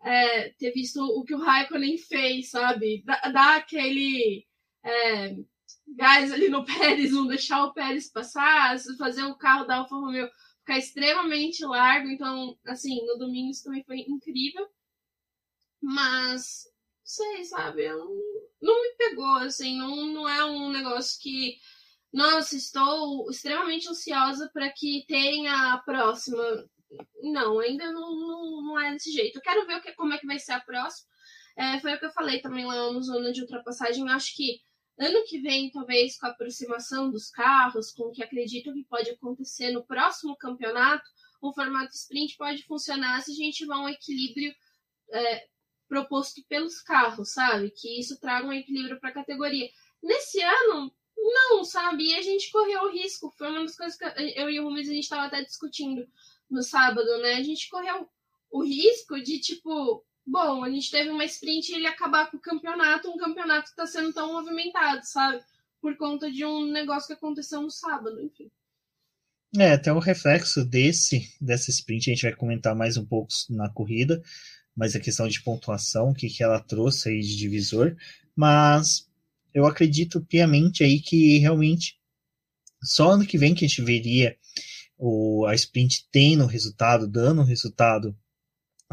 [0.04, 3.04] é, ter visto o que o Raikkonen fez, sabe?
[3.06, 4.46] Dá, dá aquele
[4.84, 5.36] é,
[5.96, 10.30] gás ali no Pérez, não deixar o Pérez passar, fazer o carro da Alfa Romeo
[10.64, 12.10] ficar extremamente largo.
[12.10, 14.68] Então, assim, no domingo isso também foi incrível.
[15.82, 16.64] Mas,
[17.04, 17.84] sei, sabe?
[17.84, 18.08] Eu,
[18.62, 21.58] não me pegou, assim, não, não é um negócio que.
[22.12, 26.42] Nossa, estou extremamente ansiosa para que tenha a próxima.
[27.24, 29.38] Não, ainda não, não, não é desse jeito.
[29.38, 31.10] Eu quero ver o que, como é que vai ser a próxima.
[31.58, 34.08] É, foi o que eu falei também lá no Zona de Ultrapassagem.
[34.10, 34.62] Acho que
[34.98, 39.10] Ano que vem, talvez com a aproximação dos carros, com o que acredito que pode
[39.10, 41.04] acontecer no próximo campeonato,
[41.42, 44.54] o formato sprint pode funcionar se a gente tiver um equilíbrio
[45.12, 45.48] é,
[45.88, 47.72] proposto pelos carros, sabe?
[47.72, 49.70] Que isso traga um equilíbrio para a categoria.
[50.02, 52.10] Nesse ano, não, sabe?
[52.10, 53.34] E a gente correu o risco.
[53.38, 54.06] Foi uma das coisas que
[54.40, 56.08] eu e o Rubens a gente estava até discutindo
[56.50, 57.36] no sábado, né?
[57.36, 58.10] A gente correu
[58.52, 62.42] o risco de, tipo, bom, a gente teve uma sprint e ele acabar com o
[62.42, 65.42] campeonato, um campeonato que está sendo tão movimentado, sabe?
[65.82, 68.50] Por conta de um negócio que aconteceu no sábado, enfim.
[69.58, 73.70] É, até o reflexo desse, dessa sprint, a gente vai comentar mais um pouco na
[73.70, 74.22] corrida,
[74.76, 77.96] mas a questão de pontuação, o que, que ela trouxe aí de divisor,
[78.36, 79.08] mas
[79.54, 82.00] eu acredito piamente aí que realmente
[82.82, 84.36] só ano que vem que a gente veria
[84.98, 88.18] o, a sprint tendo resultado, dando resultado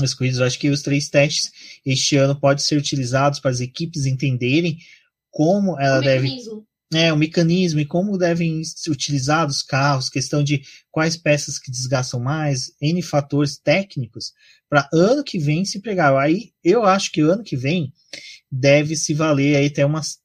[0.01, 0.41] nas corridas.
[0.41, 1.51] Eu acho que os três testes
[1.85, 4.79] este ano podem ser utilizados para as equipes entenderem
[5.31, 6.29] como ela o deve.
[6.29, 6.67] Mecanismo.
[6.93, 10.61] É, o mecanismo e como devem ser utilizados os carros, questão de
[10.91, 14.33] quais peças que desgastam mais, N fatores técnicos,
[14.69, 16.17] para ano que vem se pregar.
[16.17, 17.93] Aí eu acho que o ano que vem
[18.51, 20.19] deve se valer aí até umas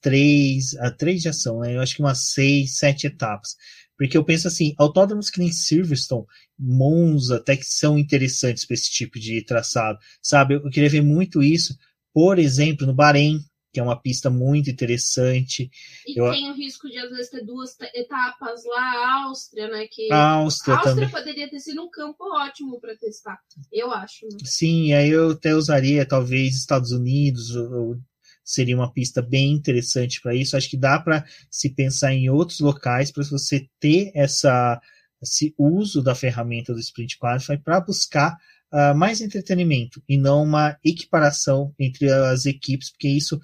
[0.00, 1.76] três, a três de ação, né?
[1.76, 3.56] Eu acho que umas seis, sete etapas.
[4.00, 6.24] Porque eu penso assim, autódromos que nem Silverstone,
[6.58, 10.54] Monza, até que são interessantes para esse tipo de traçado, sabe?
[10.54, 11.76] Eu queria ver muito isso,
[12.10, 15.70] por exemplo, no Bahrein, que é uma pista muito interessante.
[16.06, 16.30] E eu...
[16.30, 19.86] tem o risco de às vezes ter duas etapas lá, a Áustria, né?
[19.86, 21.10] Que a Áustria, a Áustria também.
[21.10, 23.38] poderia ter sido um campo ótimo para testar,
[23.70, 24.24] eu acho.
[24.24, 24.38] Né?
[24.44, 27.98] Sim, aí eu até usaria talvez Estados Unidos ou
[28.44, 30.56] seria uma pista bem interessante para isso.
[30.56, 34.80] Acho que dá para se pensar em outros locais para você ter essa,
[35.22, 38.36] esse uso da ferramenta do Sprint Qualify para buscar
[38.72, 43.40] uh, mais entretenimento e não uma equiparação entre as equipes, porque isso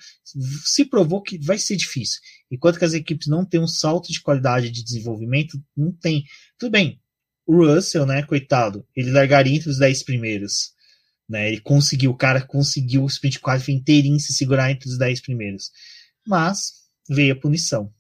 [0.65, 2.21] se provou que vai ser difícil.
[2.51, 6.25] Enquanto que as equipes não têm um salto de qualidade de desenvolvimento, não tem.
[6.59, 7.01] Tudo bem,
[7.47, 10.75] o Russell, né, coitado, ele largaria entre os 10 primeiros.
[11.29, 11.49] Né?
[11.49, 15.71] Ele conseguiu, o cara conseguiu o sprint qualify inteirinho se segurar entre os 10 primeiros.
[16.27, 17.93] Mas veio a punição.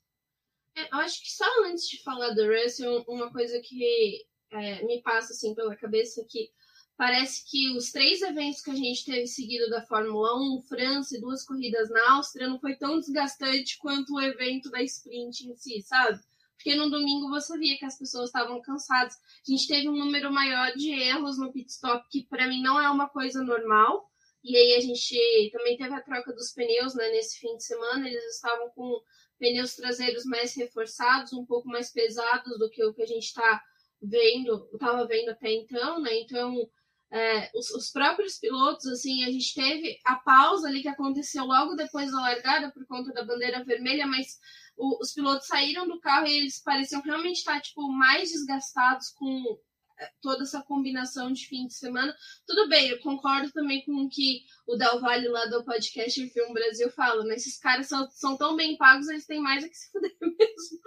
[0.77, 5.01] É, eu acho que só antes de falar do Russell, uma coisa que é, me
[5.03, 6.51] passa assim pela cabeça que
[6.97, 11.21] parece que os três eventos que a gente teve seguido da Fórmula 1, França e
[11.21, 15.83] duas corridas na Áustria, não foi tão desgastante quanto o evento da sprint em si,
[15.83, 16.21] sabe?
[16.57, 19.15] Porque no domingo você via que as pessoas estavam cansadas.
[19.15, 22.81] A gente teve um número maior de erros no pit stop, que para mim não
[22.81, 24.11] é uma coisa normal.
[24.43, 28.09] E aí a gente também teve a troca dos pneus né, nesse fim de semana.
[28.09, 29.01] Eles estavam com
[29.39, 33.63] pneus traseiros mais reforçados, um pouco mais pesados do que o que a gente está
[34.01, 36.19] vendo, estava vendo até então, né?
[36.21, 36.69] Então
[37.13, 41.75] é, os, os, próprios pilotos, assim, a gente teve a pausa ali que aconteceu logo
[41.75, 44.39] depois da largada por conta da bandeira vermelha, mas
[44.77, 49.59] o, os pilotos saíram do carro e eles pareciam realmente estar tipo mais desgastados com
[49.99, 52.15] é, toda essa combinação de fim de semana.
[52.47, 56.53] Tudo bem, eu concordo também com o que o Del Valle lá do podcast F1
[56.53, 57.37] Brasil fala, né?
[57.37, 60.81] Esses caras são, são tão bem pagos, eles têm mais a que se fuder mesmo.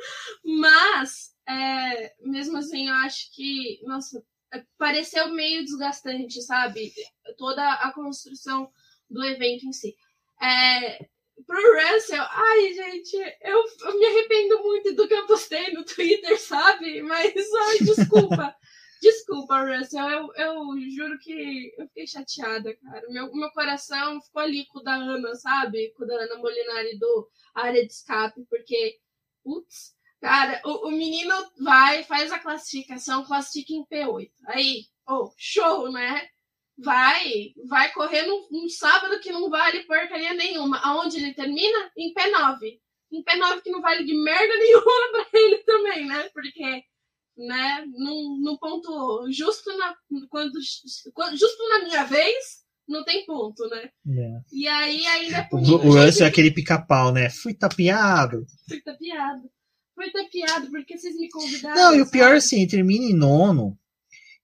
[0.44, 4.24] Mas, é, mesmo assim, eu acho que, nossa,
[4.54, 6.94] é, pareceu meio desgastante, sabe?
[7.38, 8.72] Toda a construção
[9.10, 9.96] do evento em si.
[10.40, 11.10] É,
[11.50, 16.40] pro Russell, ai, gente, eu, eu, me arrependo muito do que eu postei no Twitter,
[16.40, 17.02] sabe?
[17.02, 17.34] Mas,
[17.70, 18.56] ai, desculpa.
[19.02, 23.02] desculpa, Russell, eu, eu juro que eu fiquei chateada, cara.
[23.10, 25.92] Meu, meu coração ficou ali com o da Ana, sabe?
[25.98, 29.00] Com o da Ana Molinari do Área de Escape, porque,
[29.44, 34.32] putz, cara, o, o menino vai, faz a classificação, classifica em P8.
[34.46, 36.30] Aí, oh, show, né?
[36.82, 40.80] Vai vai correr num, num, sábado que não vale porcaria nenhuma.
[40.80, 41.92] Aonde ele termina?
[41.98, 42.80] Em P9.
[43.12, 46.30] Em P9 que não vale de merda nenhuma pra ele também, né?
[46.34, 46.84] Porque,
[47.38, 49.96] né, num, num ponto justo na,
[50.30, 53.90] quando, justo na minha vez, não tem ponto, né?
[54.08, 54.42] É.
[54.52, 55.50] E aí ainda é.
[55.52, 57.30] O, Russell é aquele pica-pau, né?
[57.30, 58.46] Fui tapeado.
[58.68, 59.50] Fui tapeado.
[59.96, 61.76] Fui tapeado porque vocês me convidaram.
[61.76, 63.79] Não, e o pior assim, termina em nono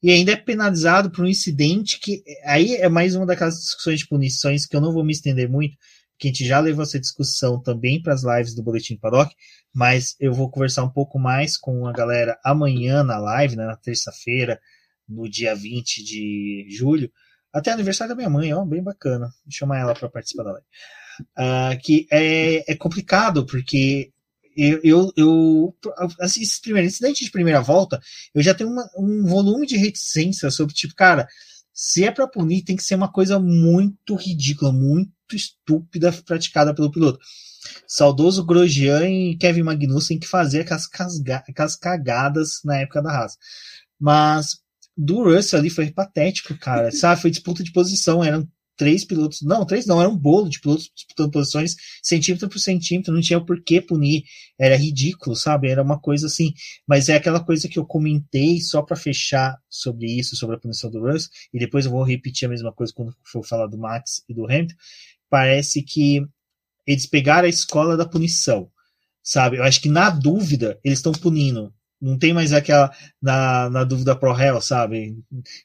[0.02, 4.08] e ainda é penalizado por um incidente que aí é mais uma daquelas discussões de
[4.08, 5.78] punições que eu não vou me estender muito,
[6.18, 9.34] que a gente já levou essa discussão também para as lives do Boletim Paddock,
[9.74, 13.76] mas eu vou conversar um pouco mais com a galera amanhã na live, né, na
[13.76, 14.60] terça-feira,
[15.08, 17.12] no dia 20 de julho,
[17.54, 20.68] até aniversário da minha mãe, ó, bem bacana, vou chamar ela para participar da live.
[21.38, 24.12] Uh, que é, é complicado, porque
[24.56, 25.76] eu, eu, eu
[26.20, 28.00] assim, incidente de primeira volta,
[28.34, 31.28] eu já tenho uma, um volume de reticência sobre, tipo, cara,
[31.74, 36.92] se é para punir, tem que ser uma coisa muito ridícula, muito estúpida praticada pelo
[36.92, 37.20] piloto.
[37.88, 40.88] Saudoso Grosjean e Kevin Magnussen que fazer aquelas,
[41.48, 43.38] aquelas cagadas na época da raça.
[44.00, 44.60] Mas
[44.98, 46.92] do Russell ali foi patético, cara.
[46.92, 47.22] Sabe?
[47.22, 48.24] Foi disputa de posição.
[48.24, 52.60] Eram três pilotos, não, três não, era um bolo de pilotos disputando posições centímetro por
[52.60, 54.24] centímetro, não tinha por que punir,
[54.60, 55.70] era ridículo, sabe?
[55.70, 56.54] Era uma coisa assim,
[56.88, 60.90] mas é aquela coisa que eu comentei só para fechar sobre isso, sobre a punição
[60.90, 64.24] do Russell, e depois eu vou repetir a mesma coisa quando for falar do Max
[64.28, 64.76] e do Hamilton.
[65.30, 66.22] Parece que
[66.86, 68.70] eles pegaram a escola da punição,
[69.24, 69.58] sabe?
[69.58, 74.16] Eu acho que na dúvida eles estão punindo Não tem mais aquela na, na dúvida
[74.16, 75.18] pro réu, sabe?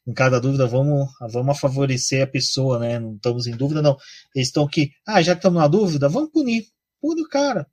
[0.07, 2.99] Em cada dúvida, vamos, vamos favorecer a pessoa, né?
[2.99, 3.97] Não estamos em dúvida, não.
[4.35, 6.67] Eles estão aqui, ah, já que estamos na dúvida, vamos punir.
[7.01, 7.67] Pune o cara,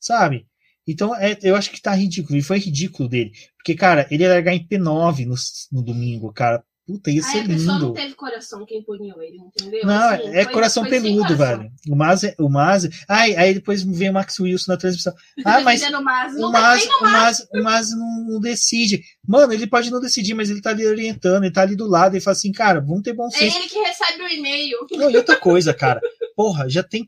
[0.00, 0.46] sabe?
[0.86, 2.38] Então, é, eu acho que tá ridículo.
[2.38, 3.32] E foi ridículo dele.
[3.58, 5.34] Porque, cara, ele ia largar em P9 no,
[5.72, 6.64] no domingo, cara.
[6.88, 7.66] Puta, ia ser lindo.
[7.66, 9.84] não teve coração quem puniu ele, entendeu?
[9.84, 11.70] Não, assim, é foi, coração foi peludo, velho.
[11.86, 12.88] O Mazi, o Mazi.
[13.06, 15.12] Ai, aí depois vem o Max Wilson na transmissão.
[15.44, 19.02] Ah, mas o Mazi, o Mazi, o Mazi não, decide.
[19.22, 22.16] Mano, ele pode não decidir, mas ele tá ali orientando, ele tá ali do lado
[22.16, 23.54] e fala assim, cara, vamos ter bom senso.
[23.54, 24.78] É ele que recebe o e-mail.
[24.92, 26.00] Não, e outra coisa, cara.
[26.34, 27.06] Porra, já tem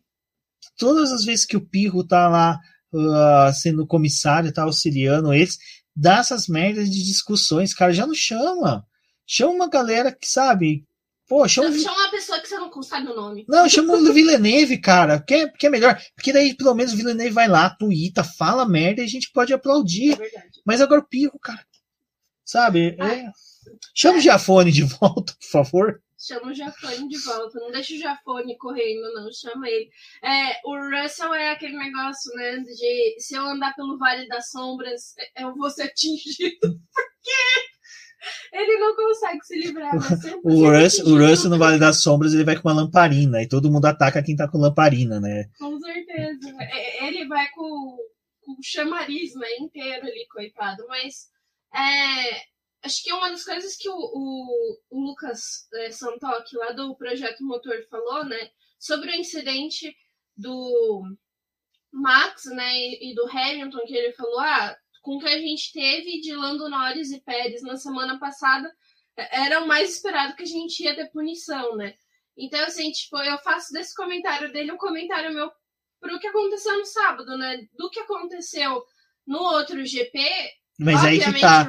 [0.77, 2.61] todas as vezes que o Pirro tá lá
[2.93, 5.57] uh, sendo comissário, tá auxiliando eles,
[5.97, 8.85] dá essas merdas de discussões, cara, já não chama.
[9.33, 10.85] Chama uma galera que sabe.
[11.29, 11.71] Pô, chama...
[11.79, 13.45] chama uma pessoa que você não sabe o nome.
[13.49, 15.97] Não, chama o Villeneuve, cara, que é, que é melhor.
[16.17, 19.53] Porque daí pelo menos o Villeneuve vai lá, tuita, fala merda e a gente pode
[19.53, 20.21] aplaudir.
[20.21, 20.31] É
[20.67, 21.65] Mas agora o Pirro, cara.
[22.45, 22.97] Sabe?
[23.01, 23.31] É...
[23.95, 26.03] Chama o Giafone de volta, por favor.
[26.19, 27.61] Chama o Jafone de volta.
[27.61, 29.31] Não deixa o Jafone correndo, não.
[29.33, 29.89] Chama ele.
[30.25, 32.57] É, o Russell é aquele negócio, né?
[32.57, 36.59] De se eu andar pelo Vale das Sombras, é, eu vou ser atingido.
[36.93, 37.31] Porque
[38.53, 39.95] ele não consegue se livrar.
[40.45, 43.71] o, Russell, o Russell no Vale das Sombras ele vai com uma lamparina e todo
[43.71, 45.49] mundo ataca quem tá com lamparina, né?
[45.59, 46.55] Com certeza.
[46.61, 47.97] É, ele vai com,
[48.43, 50.85] com o chamariz né, inteiro ali, coitado.
[50.89, 51.29] Mas
[51.75, 52.43] é,
[52.83, 57.45] acho que uma das coisas que o, o, o Lucas é, Santok, lá do Projeto
[57.45, 59.95] Motor, falou, né, sobre o incidente
[60.37, 61.03] do
[61.93, 66.21] Max, né, e do Hamilton, que ele falou, ah, com o que a gente teve
[66.21, 68.71] de Lando Norris e Pérez na semana passada,
[69.17, 71.95] é, era o mais esperado que a gente ia ter punição, né?
[72.37, 75.51] Então, assim, tipo, eu faço desse comentário dele um comentário meu
[76.01, 77.59] pro que aconteceu no sábado, né?
[77.77, 78.83] Do que aconteceu
[79.27, 80.19] no outro GP,
[80.81, 81.69] mas aí que tá.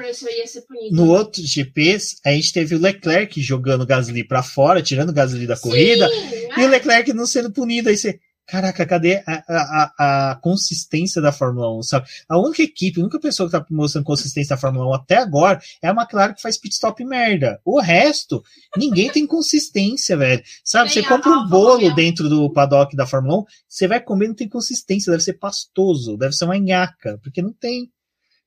[0.91, 5.13] No outro GP, a gente teve o Leclerc jogando o Gasly para fora, tirando o
[5.13, 6.65] Gasly da corrida, Sim, e é.
[6.65, 7.89] o Leclerc não sendo punido.
[7.89, 8.17] Aí você.
[8.51, 12.09] Caraca, cadê a, a, a, consistência da Fórmula 1, sabe?
[12.27, 15.61] A única equipe, a única pessoa que tá mostrando consistência da Fórmula 1 até agora
[15.81, 17.61] é a McLaren que faz pit stop merda.
[17.63, 18.43] O resto,
[18.75, 20.43] ninguém tem consistência, velho.
[20.65, 24.35] Sabe, você compra um bolo dentro do paddock da Fórmula 1, você vai comer não
[24.35, 27.89] tem consistência, deve ser pastoso, deve ser uma nhaca, porque não tem.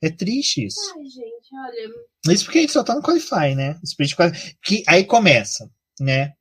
[0.03, 0.81] É triste isso.
[0.99, 2.35] Ai, gente, olha.
[2.35, 3.81] Isso porque a gente só tá no Qualify, né?
[4.63, 5.67] Que aí começa,
[5.99, 6.35] né?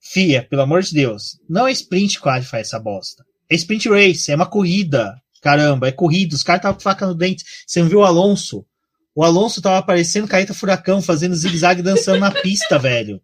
[0.00, 3.24] Fia, pelo amor de Deus, não é sprint qualify essa bosta.
[3.50, 5.20] É sprint race, é uma corrida.
[5.40, 6.34] Caramba, é corrida.
[6.34, 7.44] Os caras estavam com faca no dente.
[7.66, 8.66] Você não viu o Alonso?
[9.14, 13.20] O Alonso tava aparecendo careta furacão, fazendo zigue-zague dançando na pista, velho.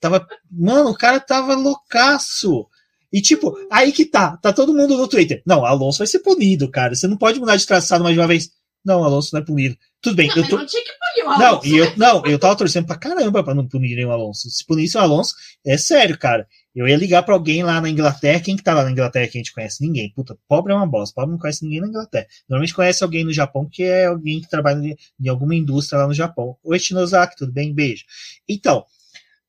[0.00, 0.26] Tava.
[0.50, 2.66] Mano, o cara tava loucaço.
[3.12, 5.42] E tipo, aí que tá, tá todo mundo no Twitter.
[5.46, 6.94] Não, Alonso vai ser punido, cara.
[6.94, 8.50] Você não pode mudar de traçado mais uma vez.
[8.88, 9.76] Não, Alonso não é punido.
[10.00, 10.56] Tudo bem, não, eu tô...
[10.56, 11.42] não tinha que punir o Alonso.
[11.42, 14.48] Não, e eu, não, eu tava torcendo pra caramba pra não punirem o Alonso.
[14.48, 15.34] Se punisse o Alonso,
[15.66, 16.48] é sério, cara.
[16.74, 18.40] Eu ia ligar pra alguém lá na Inglaterra.
[18.40, 19.84] Quem que tá lá na Inglaterra que a gente conhece?
[19.84, 20.10] Ninguém.
[20.14, 21.14] Puta, pobre é uma bosta.
[21.14, 22.26] Pobre não conhece ninguém na Inglaterra.
[22.48, 24.80] Normalmente conhece alguém no Japão, que é alguém que trabalha
[25.20, 26.56] em alguma indústria lá no Japão.
[26.64, 27.74] Oi, Shinozaki, tudo bem?
[27.74, 28.04] Beijo.
[28.48, 28.86] Então,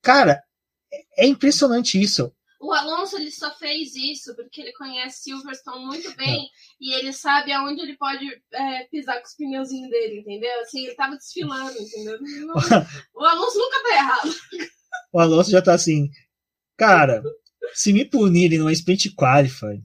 [0.02, 0.42] cara,
[1.16, 2.30] é impressionante isso.
[2.60, 6.46] O Alonso ele só fez isso porque ele conhece Silverstone muito bem
[6.78, 10.60] e ele sabe aonde ele pode é, pisar com os pneuzinhos dele, entendeu?
[10.60, 12.18] Assim, ele tava desfilando, entendeu?
[13.16, 14.34] o Alonso nunca tá errado.
[15.10, 16.10] O Alonso já tá assim,
[16.76, 17.22] cara,
[17.72, 19.82] se me punirem numa sprint qualify,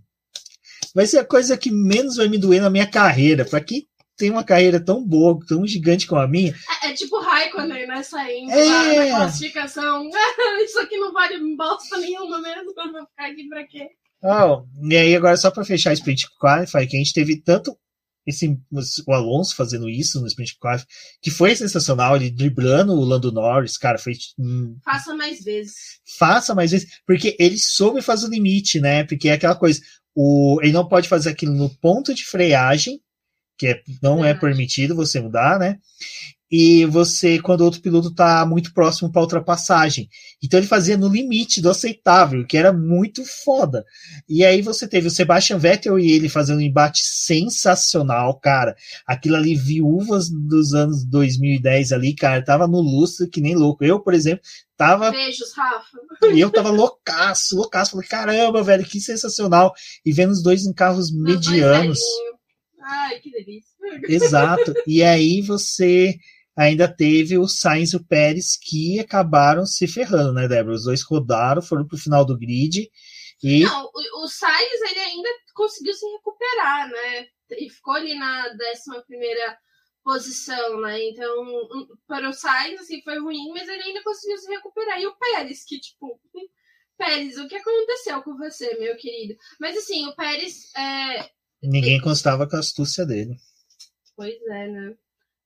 [0.94, 3.46] vai ser a coisa que menos vai me doer na minha carreira.
[3.46, 6.56] Pra quem tem uma carreira tão boa, tão gigante como a minha.
[6.84, 8.04] É, é tipo Raikkonen, né?
[8.04, 9.10] Saindo é...
[9.10, 10.10] na classificação.
[10.64, 12.74] Isso aqui não vale bosta nenhuma mesmo.
[12.76, 13.90] Eu vou ficar aqui pra quê?
[14.24, 17.78] Oh, e aí, agora, só para fechar a Sprint Qualify, que a gente teve tanto
[18.26, 18.58] esse,
[19.06, 20.88] o Alonso fazendo isso no Sprint Qualify,
[21.22, 24.14] que foi sensacional, ele driblando o Lando Norris, cara, foi...
[24.40, 25.76] Hum, faça mais vezes.
[26.18, 29.04] Faça mais vezes, porque ele soube fazer o limite, né?
[29.04, 29.80] Porque é aquela coisa,
[30.16, 33.00] o, ele não pode fazer aquilo no ponto de freagem,
[33.58, 35.78] que é, não é permitido você mudar, né?
[36.52, 40.08] E você, quando o outro piloto está muito próximo para ultrapassagem.
[40.44, 43.84] Então ele fazia no limite do aceitável, que era muito foda.
[44.30, 48.76] E aí você teve o Sebastian Vettel e ele fazendo um embate sensacional, cara.
[49.08, 53.84] Aquilo ali, viúvas dos anos 2010 ali, cara, tava no lustre que nem louco.
[53.84, 54.44] Eu, por exemplo,
[54.78, 55.10] tava.
[55.10, 56.32] Beijos, Rafa.
[56.32, 57.92] E eu tava loucaço, loucaço.
[57.92, 59.74] Falei, caramba, velho, que sensacional.
[60.06, 62.00] E vendo os dois em carros medianos.
[62.86, 63.76] Ai, que delícia.
[64.08, 64.74] Exato.
[64.86, 66.16] E aí você
[66.56, 70.76] ainda teve o Sainz e o Pérez que acabaram se ferrando, né, Débora?
[70.76, 72.90] Os dois rodaram, foram pro final do grid.
[73.44, 73.64] E...
[73.64, 77.28] Não, o, o Sainz ele ainda conseguiu se recuperar, né?
[77.52, 79.58] e ficou ali na 11 primeira
[80.04, 81.04] posição, né?
[81.04, 81.46] Então,
[82.08, 85.00] para o Sainz, assim, foi ruim, mas ele ainda conseguiu se recuperar.
[85.00, 86.20] E o Pérez, que, tipo,
[86.98, 89.36] Pérez, o que aconteceu com você, meu querido?
[89.60, 90.72] Mas, assim, o Pérez.
[90.76, 91.30] É...
[91.62, 93.36] Ninguém constava com a astúcia dele.
[94.16, 94.96] Pois é, né?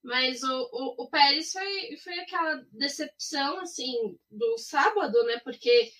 [0.03, 5.39] Mas o, o, o Pérez foi, foi aquela decepção, assim, do sábado, né?
[5.43, 5.91] Porque,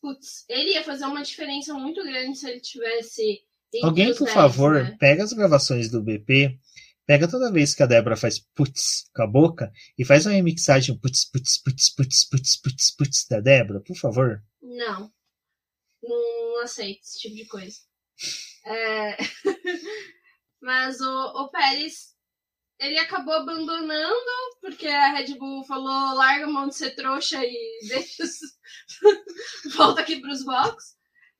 [0.00, 3.40] putz, ele ia fazer uma diferença muito grande se ele tivesse.
[3.82, 4.96] Alguém, por 10, favor, né?
[4.98, 6.58] pega as gravações do BP,
[7.04, 10.96] pega toda vez que a Débora faz putz com a boca e faz uma remixagem
[10.96, 14.42] putz, putz, putz, putz, putz, putz, putz da Débora, por favor.
[14.62, 15.12] Não.
[16.02, 17.87] Não aceito esse tipo de coisa.
[18.64, 19.16] É...
[20.60, 22.16] Mas o, o Pérez
[22.78, 27.78] ele acabou abandonando, porque a Red Bull falou: larga a mão de ser trouxa e
[27.88, 28.24] deixa.
[29.76, 30.96] volta aqui para os box.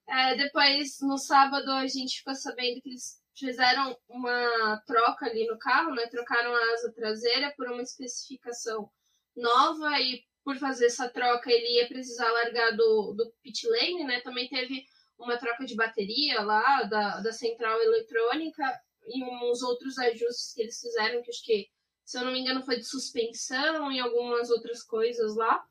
[0.08, 5.58] É, depois, no sábado, a gente ficou sabendo que eles fizeram uma troca ali no
[5.58, 6.06] carro, né?
[6.08, 8.90] Trocaram a asa traseira por uma especificação
[9.36, 14.20] nova e por fazer essa troca ele ia precisar largar do, do pit lane, né?
[14.22, 14.84] Também teve
[15.18, 18.62] uma troca de bateria lá da, da central eletrônica
[19.06, 21.68] e uns outros ajustes que eles fizeram, que acho que,
[22.04, 25.64] se eu não me engano, foi de suspensão e algumas outras coisas lá.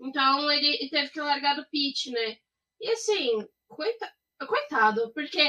[0.00, 2.36] Então ele, teve que largar do pit, né?
[2.80, 4.12] E assim, coita,
[4.46, 5.40] coitado, porque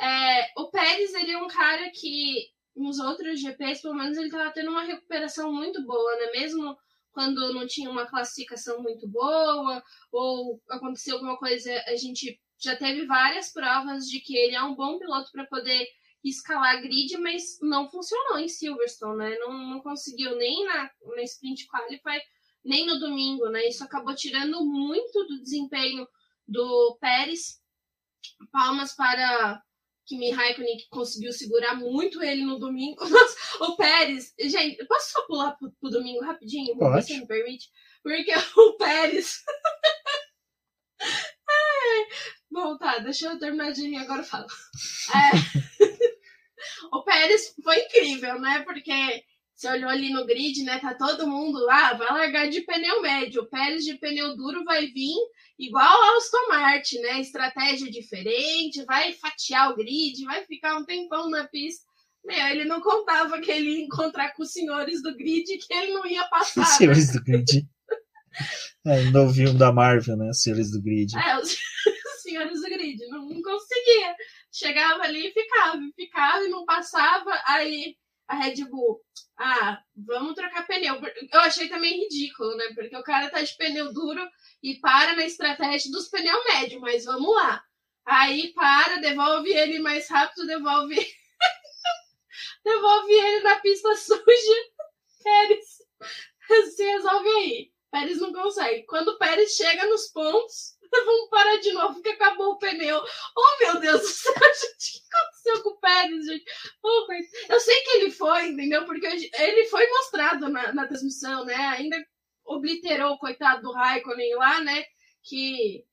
[0.00, 4.50] é, o Pérez ele é um cara que nos outros GPs, pelo menos, ele tava
[4.50, 6.32] tendo uma recuperação muito boa, né?
[6.32, 6.76] Mesmo
[7.12, 13.06] quando não tinha uma classificação muito boa, ou aconteceu alguma coisa, a gente já teve
[13.06, 15.86] várias provas de que ele é um bom piloto para poder
[16.24, 19.38] escalar grid, mas não funcionou em Silverstone, né?
[19.38, 22.20] Não, não conseguiu nem na, na Sprint Qualify,
[22.64, 23.68] nem no domingo, né?
[23.68, 26.08] Isso acabou tirando muito do desempenho
[26.48, 27.62] do Pérez.
[28.50, 29.62] Palmas para
[30.06, 33.02] Kimi Raikkonen, que conseguiu segurar muito ele no domingo.
[33.60, 36.76] o Pérez, gente, eu posso só pular pro, pro domingo rapidinho?
[36.78, 37.06] Pode.
[37.06, 37.68] Você me permite?
[38.02, 39.42] Porque o Pérez.
[42.54, 44.46] Bom, tá, deixa eu terminar de rir, agora eu falo.
[45.12, 45.30] É...
[46.96, 48.62] o Pérez foi incrível, né?
[48.64, 50.78] Porque você olhou ali no grid, né?
[50.78, 53.42] Tá todo mundo lá, vai largar de pneu médio.
[53.42, 55.16] O Pérez de pneu duro vai vir
[55.58, 57.20] igual ao Aston Martin, né?
[57.20, 61.84] Estratégia diferente, vai fatiar o grid, vai ficar um tempão na pista.
[62.24, 65.92] Meu, ele não contava que ele ia encontrar com os senhores do grid que ele
[65.92, 66.62] não ia passar.
[66.62, 66.76] Os né?
[66.76, 67.66] senhores do grid.
[68.84, 70.30] É, no filme da Marvel, né?
[70.32, 71.16] Senhores do grid.
[71.16, 71.56] É, os
[72.24, 73.06] senhores do grid.
[73.06, 74.16] Não, não conseguia.
[74.50, 77.40] Chegava ali e ficava, ficava e não passava.
[77.46, 77.96] Aí
[78.26, 79.00] a Red Bull,
[79.38, 81.00] ah, vamos trocar pneu.
[81.32, 82.72] Eu achei também ridículo, né?
[82.74, 84.26] Porque o cara tá de pneu duro
[84.62, 87.62] e para na estratégia dos pneu médio, mas vamos lá.
[88.06, 90.96] Aí para, devolve ele mais rápido, devolve.
[92.64, 94.74] devolve ele na pista suja.
[95.22, 95.82] Pérez
[96.74, 97.72] se resolve aí.
[97.90, 98.84] Pérez não consegue.
[98.84, 100.73] Quando o Pérez chega nos pontos,
[101.04, 103.00] vamos parar de novo que acabou o pneu.
[103.36, 106.44] Oh, meu Deus do céu, gente, o que aconteceu com o Pérez, gente?
[106.82, 107.06] Oh,
[107.48, 108.84] eu sei que ele foi, entendeu?
[108.84, 111.54] Porque ele foi mostrado na, na transmissão, né?
[111.54, 111.96] Ainda
[112.44, 114.84] obliterou o coitado do Raikkonen lá, né?
[115.22, 115.84] Que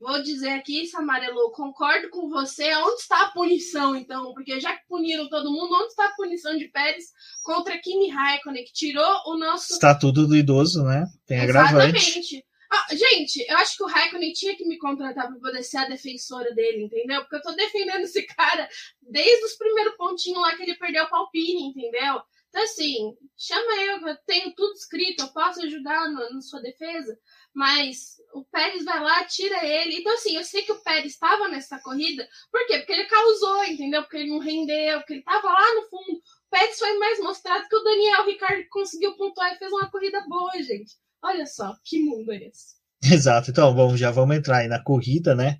[0.00, 2.74] Vou dizer aqui, Samarelo, concordo com você.
[2.76, 4.32] Onde está a punição, então?
[4.32, 7.04] Porque já que puniram todo mundo, onde está a punição de Pérez
[7.42, 9.74] contra Kimi Raikkonen, que tirou o nosso.
[9.74, 11.04] Estatuto do idoso, né?
[11.26, 11.98] Tem agravante.
[11.98, 12.49] Exatamente.
[12.72, 15.88] Ah, gente, eu acho que o Raikkonen tinha que me contratar para poder ser a
[15.88, 17.20] defensora dele, entendeu?
[17.22, 18.68] Porque eu tô defendendo esse cara
[19.02, 22.22] desde os primeiros pontinhos lá que ele perdeu o Palpine, entendeu?
[22.48, 27.16] Então, assim, chama eu, eu tenho tudo escrito, eu posso ajudar na, sua defesa,
[27.54, 29.98] mas o Pérez vai lá, tira ele.
[29.98, 32.78] Então, assim, eu sei que o Pérez estava nessa corrida, por quê?
[32.78, 34.02] Porque ele causou, entendeu?
[34.02, 36.18] Porque ele não rendeu, porque ele estava lá no fundo.
[36.18, 40.20] O Pérez foi mais mostrado que o Daniel Ricardo conseguiu pontuar e fez uma corrida
[40.28, 40.96] boa, gente.
[41.22, 42.80] Olha só, que mundo é esse?
[43.14, 45.58] Exato, então, bom, já vamos entrar aí na corrida, né?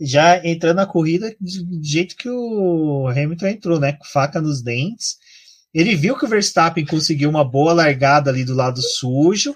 [0.00, 3.92] Já entrando na corrida do jeito que o Hamilton entrou, né?
[3.92, 5.16] Com faca nos dentes
[5.74, 9.54] ele viu que o Verstappen conseguiu uma boa largada ali do lado sujo.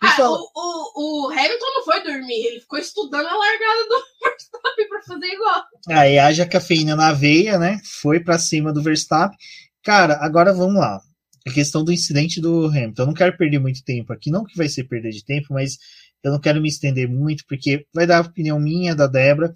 [0.00, 0.38] Ah, falou...
[0.38, 5.02] o, o, o, Hamilton não foi dormir, ele ficou estudando a largada do Verstappen para
[5.02, 5.64] fazer igual.
[5.88, 7.78] Aí haja cafeína na veia, né?
[8.00, 9.36] Foi para cima do Verstappen.
[9.82, 11.00] Cara, agora vamos lá.
[11.46, 13.02] A questão do incidente do Hamilton.
[13.02, 15.78] Eu não quero perder muito tempo aqui, não que vai ser perder de tempo, mas
[16.22, 19.52] eu não quero me estender muito, porque vai dar a opinião minha, da Débora,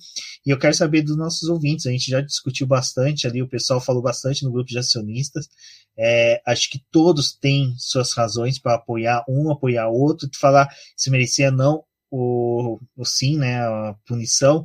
[0.46, 1.86] e eu quero saber dos nossos ouvintes.
[1.86, 5.46] A gente já discutiu bastante ali, o pessoal falou bastante no grupo de acionistas.
[5.96, 11.50] É, acho que todos têm suas razões para apoiar um, apoiar outro, falar se merecia
[11.50, 11.84] não
[12.16, 14.64] o, o sim, né, a punição.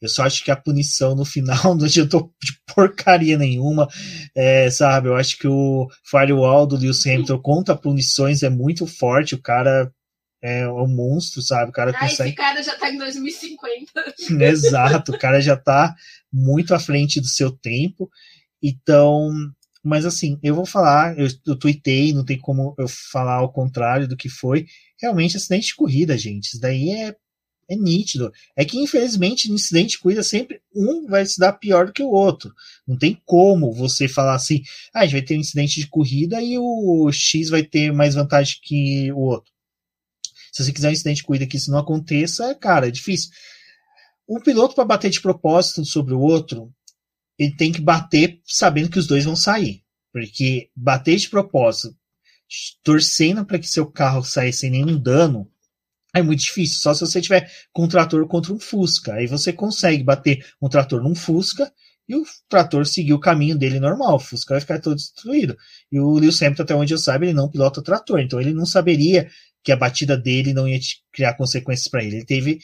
[0.00, 3.88] Eu só acho que a punição no final não adiantou de porcaria nenhuma,
[4.34, 5.08] é, sabe?
[5.08, 9.92] Eu acho que o firewall do Lewis Hamilton contra punições é muito forte, o cara
[10.40, 11.70] é um monstro, sabe?
[11.70, 12.30] O cara ah, consegue...
[12.30, 14.14] esse cara já tá em 2050.
[14.44, 15.94] Exato, o cara já tá
[16.32, 18.08] muito à frente do seu tempo.
[18.62, 19.30] Então,
[19.82, 24.06] mas assim, eu vou falar, eu, eu tuitei, não tem como eu falar ao contrário
[24.06, 24.66] do que foi.
[25.04, 26.46] Realmente, acidente de corrida, gente.
[26.46, 27.14] Isso daí é,
[27.68, 28.32] é nítido.
[28.56, 32.02] É que, infelizmente, no incidente de corrida, sempre um vai se dar pior do que
[32.02, 32.54] o outro.
[32.88, 34.62] Não tem como você falar assim,
[34.94, 38.14] ah, a gente vai ter um incidente de corrida e o X vai ter mais
[38.14, 39.52] vantagem que o outro.
[40.50, 43.28] Se você quiser um incidente de corrida que isso não aconteça, cara, é difícil.
[44.26, 46.72] Um piloto para bater de propósito sobre o outro,
[47.38, 49.82] ele tem que bater sabendo que os dois vão sair.
[50.10, 51.94] Porque bater de propósito,
[52.82, 55.50] torcendo para que seu carro saia sem nenhum dano,
[56.14, 56.80] é muito difícil.
[56.80, 59.14] Só se você tiver com um trator contra um Fusca.
[59.14, 61.72] Aí você consegue bater um trator num Fusca
[62.08, 64.16] e o trator seguir o caminho dele normal.
[64.16, 65.56] O Fusca vai ficar todo destruído.
[65.90, 68.20] E o Lewis Hamilton, até onde eu saiba, ele não pilota trator.
[68.20, 69.28] Então ele não saberia
[69.64, 70.78] que a batida dele não ia
[71.10, 72.16] criar consequências para ele.
[72.16, 72.58] Ele teve,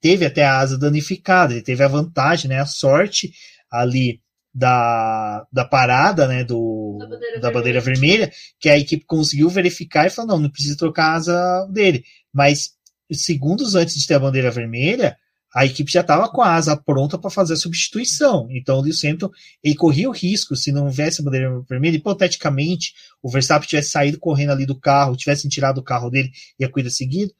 [0.00, 3.30] teve até a asa danificada, ele teve a vantagem, né, a sorte
[3.70, 4.20] ali
[4.58, 10.06] da, da parada, né, do, da, bandeira, da bandeira vermelha, que a equipe conseguiu verificar
[10.06, 12.04] e falou, não, não precisa trocar a asa dele.
[12.32, 12.72] Mas
[13.12, 15.16] segundos antes de ter a bandeira vermelha,
[15.54, 18.48] a equipe já estava com a asa pronta para fazer a substituição.
[18.50, 19.30] Então o Lewis Hamilton
[19.62, 24.18] ele corria o risco, se não houvesse a bandeira vermelha, hipoteticamente, o Verstappen tivesse saído
[24.18, 27.32] correndo ali do carro, tivessem tirado o carro dele e a corrida seguida,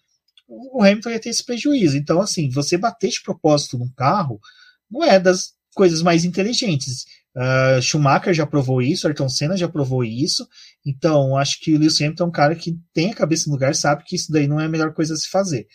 [0.46, 1.96] o Hamilton ia ter esse prejuízo.
[1.96, 4.40] Então, assim, você bater de propósito num carro
[4.88, 7.04] não é das coisas mais inteligentes.
[7.36, 10.44] Uh, Schumacher já provou isso, Ayrton Senna já provou isso.
[10.84, 13.76] Então, acho que o Lewis Hamilton é um cara que tem a cabeça no lugar,
[13.76, 15.68] sabe que isso daí não é a melhor coisa a se fazer.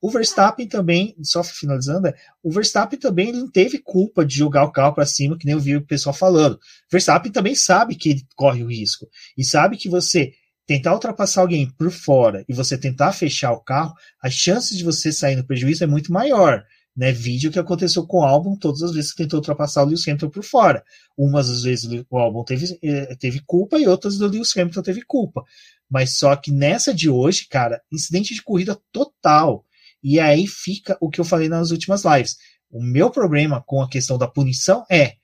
[0.00, 4.72] O Verstappen também, só finalizando, é, o Verstappen também não teve culpa de jogar o
[4.72, 6.54] carro para cima, que nem eu vi o pessoal falando.
[6.54, 6.58] O
[6.90, 9.06] Verstappen também sabe que ele corre o risco.
[9.36, 10.32] E sabe que você
[10.66, 13.92] tentar ultrapassar alguém por fora e você tentar fechar o carro,
[14.22, 16.64] as chances de você sair no prejuízo é muito maior.
[17.00, 20.06] Né, vídeo que aconteceu com o álbum todas as vezes que tentou ultrapassar o Lewis
[20.06, 20.84] Hamilton por fora.
[21.16, 25.00] Umas das vezes o álbum teve, eh, teve culpa e outras o Lewis Hamilton teve
[25.06, 25.42] culpa.
[25.88, 29.64] Mas só que nessa de hoje, cara, incidente de corrida total.
[30.02, 32.36] E aí fica o que eu falei nas últimas lives.
[32.70, 35.14] O meu problema com a questão da punição é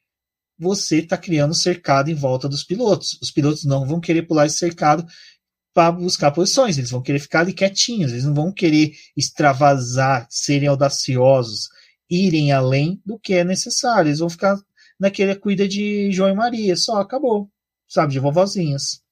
[0.59, 3.19] você está criando cercado em volta dos pilotos.
[3.21, 5.07] Os pilotos não vão querer pular esse cercado
[5.77, 10.71] para buscar posições, eles vão querer ficar ali quietinhos, eles não vão querer extravasar, serem
[10.71, 11.69] audaciosos,
[12.09, 14.09] irem além do que é necessário.
[14.09, 14.57] Eles vão ficar
[14.99, 17.51] naquele cuida de João e Maria, só acabou,
[17.87, 19.03] sabe, de vovozinhas.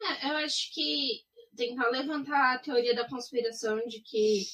[0.00, 1.22] É, eu acho que
[1.56, 4.44] tentar levantar a teoria da conspiração de que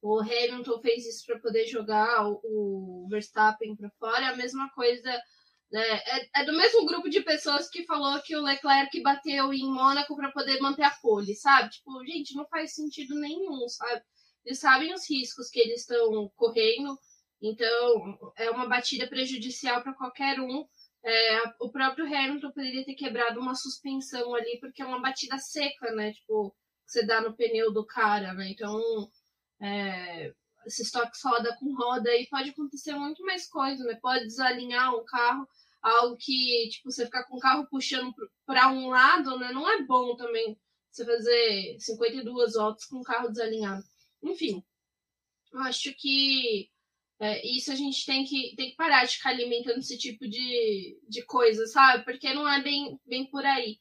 [0.00, 4.24] o Hamilton fez isso para poder jogar o, Verstappen para fora.
[4.24, 5.20] É a mesma coisa.
[5.70, 5.82] Né?
[5.82, 10.16] É, é, do mesmo grupo de pessoas que falou que o Leclerc bateu em Mônaco
[10.16, 11.70] para poder manter a pole, sabe?
[11.70, 14.02] Tipo, gente, não faz sentido nenhum, sabe?
[14.44, 16.98] Eles sabem os riscos que eles estão correndo,
[17.42, 20.66] então é uma batida prejudicial para qualquer um.
[21.04, 25.92] É, o próprio Hamilton poderia ter quebrado uma suspensão ali, porque é uma batida seca,
[25.92, 26.12] né?
[26.12, 26.50] Tipo,
[26.86, 28.48] que você dá no pneu do cara, né?
[28.50, 28.80] Então,
[29.60, 30.32] é,
[30.68, 33.98] esses toques roda com roda aí pode acontecer muito mais coisa, né?
[34.00, 35.48] Pode desalinhar um carro,
[35.82, 38.14] algo que, tipo, você ficar com o carro puxando
[38.46, 39.52] para um lado, né?
[39.52, 40.56] Não é bom também
[40.90, 43.84] você fazer 52 voltas com o carro desalinhado.
[44.22, 44.62] Enfim,
[45.52, 46.70] eu acho que
[47.20, 51.00] é, isso a gente tem que, tem que parar de ficar alimentando esse tipo de,
[51.08, 52.04] de coisa, sabe?
[52.04, 53.78] Porque não é bem, bem por aí.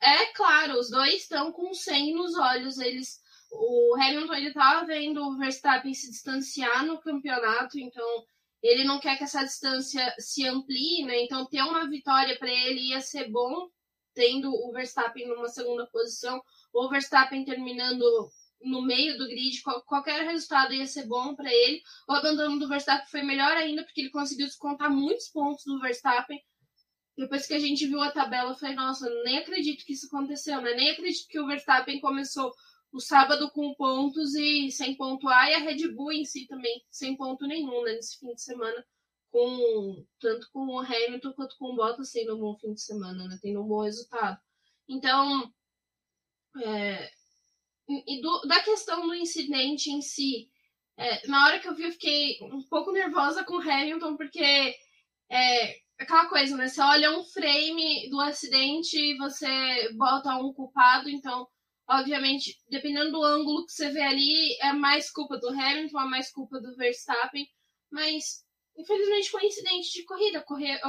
[0.00, 3.20] É claro, os dois estão com sangue nos olhos, eles
[3.50, 8.24] o Hamilton ele tava vendo o Verstappen se distanciar no campeonato, então
[8.62, 11.22] ele não quer que essa distância se amplie, né?
[11.22, 13.68] Então ter uma vitória para ele ia ser bom,
[14.14, 16.42] tendo o Verstappen numa segunda posição,
[16.72, 18.04] ou o Verstappen terminando
[18.62, 21.82] no meio do grid, qualquer resultado ia ser bom para ele.
[22.06, 26.38] O abandono do Verstappen foi melhor ainda, porque ele conseguiu descontar muitos pontos do Verstappen.
[27.16, 30.74] Depois que a gente viu a tabela, falei, nossa, nem acredito que isso aconteceu, né?
[30.74, 32.52] Nem acredito que o Verstappen começou
[32.92, 37.16] o sábado com pontos e sem pontuar, e a Red Bull em si também sem
[37.16, 38.84] ponto nenhum, né, nesse fim de semana,
[39.30, 43.28] com tanto com o Hamilton quanto com o Bottas tendo um bom fim de semana,
[43.28, 44.40] né, tendo um bom resultado.
[44.88, 45.52] Então,
[46.64, 47.10] é,
[47.88, 50.50] e do, da questão do incidente em si,
[50.96, 54.76] é, na hora que eu vi, eu fiquei um pouco nervosa com o Hamilton, porque
[55.30, 56.68] é aquela coisa, né?
[56.68, 61.46] Você olha um frame do acidente e você bota um culpado, então
[61.90, 66.30] Obviamente, dependendo do ângulo que você vê ali, é mais culpa do Hamilton, é mais
[66.30, 67.44] culpa do Verstappen,
[67.90, 68.44] mas
[68.78, 70.80] infelizmente coincidente de corrida, correr,